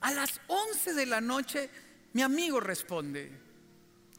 A 0.00 0.12
las 0.12 0.40
11 0.46 0.94
de 0.94 1.06
la 1.06 1.20
noche 1.20 1.70
mi 2.14 2.22
amigo 2.22 2.60
responde. 2.60 3.30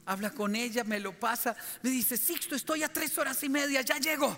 Habla 0.05 0.29
con 0.29 0.55
ella, 0.55 0.83
me 0.83 0.99
lo 0.99 1.19
pasa, 1.19 1.55
me 1.81 1.89
dice, 1.89 2.15
Sixto, 2.15 2.55
estoy 2.55 2.83
a 2.83 2.93
tres 2.93 3.17
horas 3.17 3.41
y 3.43 3.49
media, 3.49 3.81
ya 3.81 3.97
llego. 3.97 4.37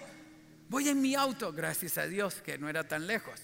Voy 0.69 0.87
en 0.87 1.01
mi 1.01 1.15
auto, 1.15 1.51
gracias 1.51 1.97
a 1.97 2.07
Dios 2.07 2.41
que 2.41 2.57
no 2.57 2.69
era 2.69 2.87
tan 2.87 3.05
lejos. 3.05 3.39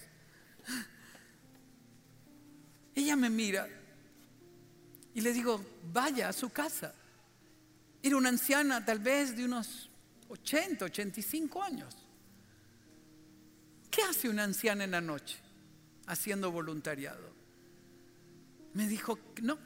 Ella 2.95 3.15
me 3.17 3.29
mira 3.29 3.67
y 5.13 5.21
le 5.21 5.33
digo, 5.33 5.63
vaya 5.91 6.29
a 6.29 6.33
su 6.33 6.49
casa. 6.49 6.93
Era 8.01 8.17
una 8.17 8.29
anciana 8.29 8.83
tal 8.83 8.99
vez 8.99 9.35
de 9.35 9.45
unos 9.45 9.89
80, 10.29 10.85
85 10.85 11.61
años. 11.61 11.95
¿Qué 13.91 14.01
hace 14.01 14.29
una 14.29 14.43
anciana 14.43 14.83
en 14.83 14.91
la 14.91 15.01
noche 15.01 15.37
haciendo 16.07 16.51
voluntariado? 16.51 17.33
Me 18.73 18.87
dijo, 18.87 19.17
no, 19.41 19.57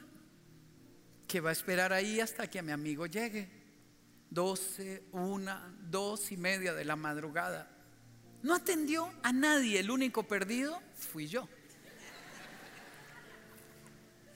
que 1.26 1.40
va 1.40 1.50
a 1.50 1.52
esperar 1.52 1.92
ahí 1.92 2.20
hasta 2.20 2.48
que 2.48 2.62
mi 2.62 2.72
amigo 2.72 3.06
llegue. 3.06 3.48
12, 4.30 5.02
una, 5.12 5.74
dos 5.90 6.30
y 6.30 6.36
media 6.36 6.74
de 6.74 6.84
la 6.84 6.94
madrugada. 6.94 7.68
No 8.42 8.54
atendió 8.54 9.12
a 9.22 9.32
nadie, 9.32 9.80
el 9.80 9.90
único 9.90 10.22
perdido 10.22 10.80
fui 10.94 11.26
yo. 11.26 11.48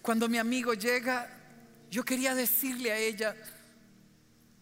Cuando 0.04 0.28
mi 0.28 0.36
amigo 0.36 0.74
llega, 0.74 1.30
yo 1.90 2.04
quería 2.04 2.34
decirle 2.34 2.92
a 2.92 2.98
ella 2.98 3.34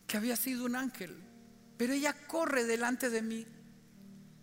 que 0.07 0.17
había 0.17 0.37
sido 0.37 0.65
un 0.65 0.77
ángel, 0.77 1.21
pero 1.77 1.93
ella 1.95 2.15
corre 2.29 2.63
delante 2.63 3.11
de 3.11 3.23
mí 3.23 3.45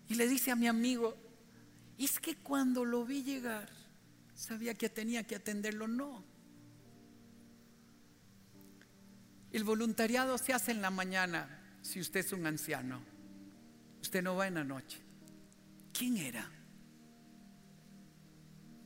y 0.10 0.16
le 0.16 0.28
dice 0.28 0.52
a 0.52 0.58
mi 0.58 0.68
amigo, 0.68 1.16
es 1.97 2.20
que 2.20 2.36
cuando 2.36 2.84
lo 2.84 3.06
vi 3.06 3.24
llegar, 3.24 3.70
sabía 4.36 4.74
que 4.74 4.89
tenía 4.89 5.24
que 5.24 5.38
atenderlo, 5.38 5.88
no. 5.88 6.22
El 9.54 9.64
voluntariado 9.64 10.38
se 10.38 10.52
hace 10.52 10.72
en 10.72 10.82
la 10.82 10.89
mañana 10.89 11.62
si 11.82 12.02
usted 12.02 12.20
es 12.20 12.34
un 12.34 12.45
anciano. 12.45 13.00
Usted 14.02 14.22
no 14.22 14.36
va 14.36 14.47
en 14.47 14.56
la 14.56 14.66
noche. 14.66 15.00
¿Quién 15.93 16.18
era? 16.18 16.59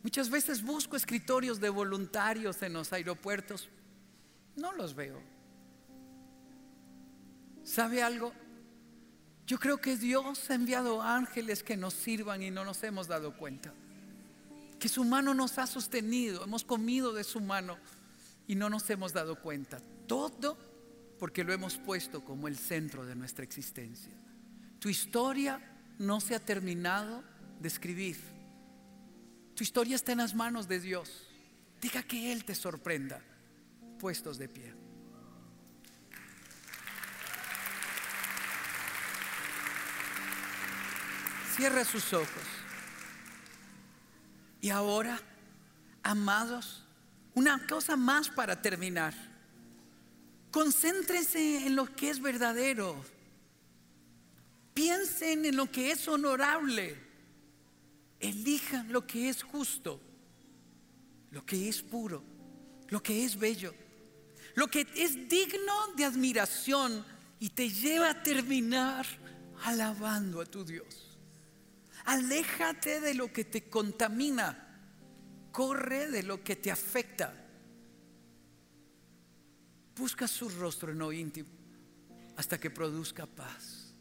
Muchas 0.03 0.29
veces 0.29 0.61
busco 0.61 0.97
escritorios 0.97 1.59
de 1.59 1.69
voluntarios 1.69 2.61
en 2.61 2.73
los 2.73 2.91
aeropuertos. 2.91 3.69
No 4.57 4.73
los 4.73 4.93
veo. 4.93 5.19
¿Sabe 7.63 8.03
algo? 8.03 8.33
Yo 9.47 9.57
creo 9.59 9.77
que 9.77 9.97
Dios 9.97 10.49
ha 10.49 10.55
enviado 10.55 11.01
ángeles 11.01 11.63
que 11.63 11.77
nos 11.77 11.93
sirvan 11.93 12.43
y 12.43 12.51
no 12.51 12.65
nos 12.65 12.83
hemos 12.83 13.07
dado 13.07 13.35
cuenta. 13.37 13.73
Que 14.77 14.89
su 14.89 15.05
mano 15.05 15.33
nos 15.33 15.57
ha 15.57 15.67
sostenido, 15.67 16.43
hemos 16.43 16.65
comido 16.65 17.13
de 17.13 17.23
su 17.23 17.39
mano 17.39 17.77
y 18.45 18.55
no 18.55 18.69
nos 18.69 18.89
hemos 18.89 19.13
dado 19.13 19.39
cuenta. 19.39 19.79
Todo 20.07 20.57
porque 21.17 21.45
lo 21.45 21.53
hemos 21.53 21.77
puesto 21.77 22.23
como 22.25 22.49
el 22.49 22.57
centro 22.57 23.05
de 23.05 23.15
nuestra 23.15 23.45
existencia. 23.45 24.13
Tu 24.79 24.89
historia 24.89 25.61
no 25.97 26.19
se 26.19 26.35
ha 26.35 26.39
terminado 26.39 27.23
de 27.61 27.67
escribir. 27.69 28.17
Tu 29.55 29.63
historia 29.63 29.95
está 29.95 30.11
en 30.13 30.17
las 30.19 30.33
manos 30.33 30.67
de 30.67 30.79
Dios. 30.79 31.27
Diga 31.81 32.01
que 32.03 32.31
Él 32.31 32.43
te 32.43 32.55
sorprenda, 32.55 33.21
puestos 33.99 34.37
de 34.37 34.49
pie. 34.49 34.73
Cierra 41.55 41.85
sus 41.85 42.13
ojos. 42.13 42.27
Y 44.59 44.69
ahora, 44.69 45.19
amados, 46.01 46.83
una 47.35 47.67
cosa 47.67 47.95
más 47.95 48.29
para 48.29 48.61
terminar. 48.61 49.13
Concéntrese 50.49 51.67
en 51.67 51.75
lo 51.75 51.93
que 51.93 52.09
es 52.09 52.21
verdadero. 52.21 52.95
Piensen 54.73 55.45
en 55.45 55.57
lo 55.57 55.69
que 55.69 55.91
es 55.91 56.07
honorable. 56.07 57.12
Elijan 58.24 58.89
lo 58.89 59.05
que 59.05 59.28
es 59.28 59.43
justo, 59.43 59.99
lo 61.32 61.45
que 61.45 61.67
es 61.67 61.82
puro, 61.82 62.24
lo 62.88 63.03
que 63.03 63.26
es 63.26 63.38
bello, 63.38 63.76
lo 64.55 64.67
que 64.67 64.88
es 64.95 65.28
digno 65.28 65.93
de 65.97 66.05
admiración 66.05 67.05
y 67.39 67.49
te 67.49 67.69
lleva 67.69 68.11
a 68.11 68.24
terminar 68.24 69.05
alabando 69.65 70.39
a 70.39 70.45
tu 70.45 70.63
Dios. 70.63 71.17
Aléjate 72.05 73.01
de 73.01 73.13
lo 73.13 73.32
que 73.32 73.43
te 73.43 73.69
contamina. 73.69 74.69
Corre 75.51 76.09
de 76.09 76.24
lo 76.24 76.41
que 76.41 76.55
te 76.55 76.71
afecta. 76.71 77.34
Busca 79.97 80.30
su 80.30 80.47
rostro 80.47 80.93
en 80.93 80.99
lo 80.99 81.11
íntimo 81.11 81.49
hasta 82.38 82.57
que 82.57 82.71
produzca 82.71 83.26
paz. 83.26 83.93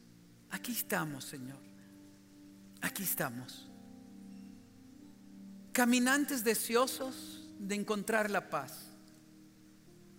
Aquí 0.51 0.71
estamos, 0.71 1.25
Señor. 1.25 1.61
Aquí 2.81 3.03
estamos. 3.03 3.72
Caminantes 5.73 6.45
deseosos 6.45 7.43
de 7.59 7.75
encontrar 7.75 8.31
la 8.31 8.51
paz. 8.51 8.73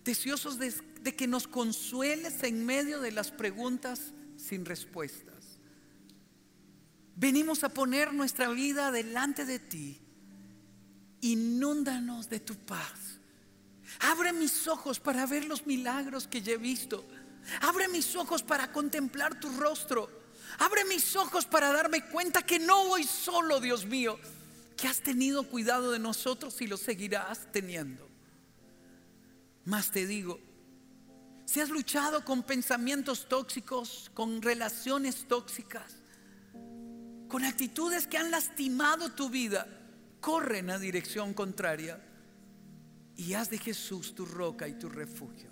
Deseosos 0.02 0.58
de, 0.58 0.72
que 1.16 1.26
nos 1.26 1.46
consueles 1.46 2.42
en 2.42 2.66
medio 2.66 3.00
de 3.00 3.12
las 3.12 3.30
preguntas 3.30 4.12
sin 4.36 4.64
respuesta. 4.64 5.34
Venimos 7.16 7.62
a 7.62 7.68
poner 7.68 8.12
nuestra 8.12 8.48
vida 8.48 8.90
delante 8.90 9.44
de 9.44 9.58
ti. 9.58 10.00
Inúndanos 11.20 12.28
de 12.28 12.40
tu 12.40 12.56
paz. 12.56 13.20
Abre 14.00 14.32
mis 14.32 14.66
ojos 14.66 14.98
para 14.98 15.26
ver 15.26 15.44
los 15.44 15.66
milagros 15.66 16.26
que 16.26 16.42
ya 16.42 16.54
he 16.54 16.56
visto. 16.56 17.04
Abre 17.60 17.88
mis 17.88 18.16
ojos 18.16 18.42
para 18.42 18.72
contemplar 18.72 19.38
tu 19.38 19.48
rostro. 19.58 20.10
Abre 20.58 20.84
mis 20.84 21.14
ojos 21.14 21.46
para 21.46 21.72
darme 21.72 22.04
cuenta 22.08 22.42
que 22.42 22.58
no 22.58 22.86
voy 22.86 23.04
solo, 23.04 23.60
Dios 23.60 23.86
mío, 23.86 24.18
que 24.76 24.88
has 24.88 25.00
tenido 25.00 25.44
cuidado 25.44 25.92
de 25.92 25.98
nosotros 25.98 26.60
y 26.60 26.66
lo 26.66 26.76
seguirás 26.76 27.50
teniendo. 27.52 28.08
Más 29.64 29.90
te 29.90 30.06
digo, 30.06 30.40
si 31.46 31.60
has 31.60 31.70
luchado 31.70 32.24
con 32.24 32.42
pensamientos 32.42 33.28
tóxicos, 33.28 34.10
con 34.14 34.42
relaciones 34.42 35.26
tóxicas, 35.28 36.02
con 37.28 37.44
actitudes 37.44 38.06
que 38.06 38.18
han 38.18 38.30
lastimado 38.30 39.12
tu 39.12 39.30
vida, 39.30 39.66
corre 40.20 40.58
en 40.58 40.68
la 40.68 40.78
dirección 40.78 41.34
contraria 41.34 42.00
y 43.16 43.34
haz 43.34 43.50
de 43.50 43.58
Jesús 43.58 44.14
tu 44.14 44.24
roca 44.24 44.66
y 44.66 44.74
tu 44.74 44.88
refugio. 44.88 45.50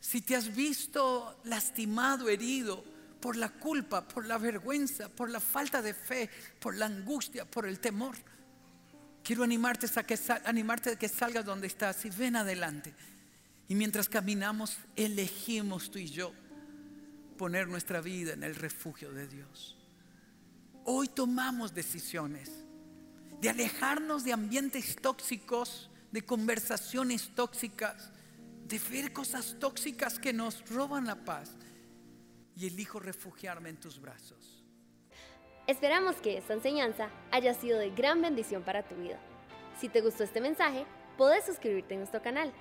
Si 0.00 0.20
te 0.20 0.36
has 0.36 0.54
visto 0.54 1.40
lastimado, 1.44 2.28
herido 2.28 2.84
por 3.26 3.34
la 3.34 3.48
culpa, 3.48 4.06
por 4.06 4.24
la 4.24 4.38
vergüenza, 4.38 5.08
por 5.08 5.28
la 5.28 5.40
falta 5.40 5.82
de 5.82 5.92
fe, 5.94 6.30
por 6.60 6.76
la 6.76 6.86
angustia, 6.86 7.44
por 7.44 7.66
el 7.66 7.80
temor, 7.80 8.14
quiero 9.24 9.42
animarte 9.42 9.88
a 9.96 10.04
que, 10.04 10.16
animarte 10.44 10.90
a 10.90 10.96
que 10.96 11.08
salgas 11.08 11.44
donde 11.44 11.66
estás 11.66 12.04
y 12.04 12.10
ven 12.10 12.36
adelante. 12.36 12.94
Y 13.66 13.74
mientras 13.74 14.08
caminamos, 14.08 14.76
elegimos 14.94 15.90
tú 15.90 15.98
y 15.98 16.06
yo 16.06 16.32
poner 17.36 17.66
nuestra 17.66 18.00
vida 18.00 18.34
en 18.34 18.44
el 18.44 18.54
refugio 18.54 19.12
de 19.12 19.26
Dios. 19.26 19.76
Hoy 20.84 21.08
tomamos 21.08 21.74
decisiones 21.74 22.52
de 23.40 23.50
alejarnos 23.50 24.22
de 24.22 24.34
ambientes 24.34 24.94
tóxicos, 25.02 25.90
de 26.12 26.22
conversaciones 26.22 27.34
tóxicas, 27.34 28.08
de 28.68 28.78
ver 28.88 29.12
cosas 29.12 29.56
tóxicas 29.58 30.20
que 30.20 30.32
nos 30.32 30.64
roban 30.70 31.06
la 31.06 31.16
paz. 31.24 31.50
Y 32.56 32.66
elijo 32.66 32.98
refugiarme 32.98 33.68
en 33.68 33.76
tus 33.76 34.00
brazos. 34.00 34.64
Esperamos 35.66 36.16
que 36.16 36.38
esta 36.38 36.54
enseñanza 36.54 37.10
haya 37.32 37.52
sido 37.52 37.78
de 37.78 37.90
gran 37.90 38.22
bendición 38.22 38.62
para 38.62 38.82
tu 38.82 38.94
vida. 38.94 39.18
Si 39.78 39.88
te 39.88 40.00
gustó 40.00 40.24
este 40.24 40.40
mensaje, 40.40 40.86
puedes 41.18 41.44
suscribirte 41.44 41.94
a 41.94 41.98
nuestro 41.98 42.22
canal 42.22 42.52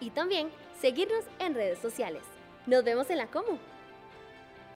y 0.00 0.10
también 0.10 0.48
seguirnos 0.80 1.24
en 1.38 1.54
redes 1.54 1.78
sociales. 1.80 2.22
Nos 2.66 2.84
vemos 2.84 3.10
en 3.10 3.18
la 3.18 3.30
Comu. 3.30 3.58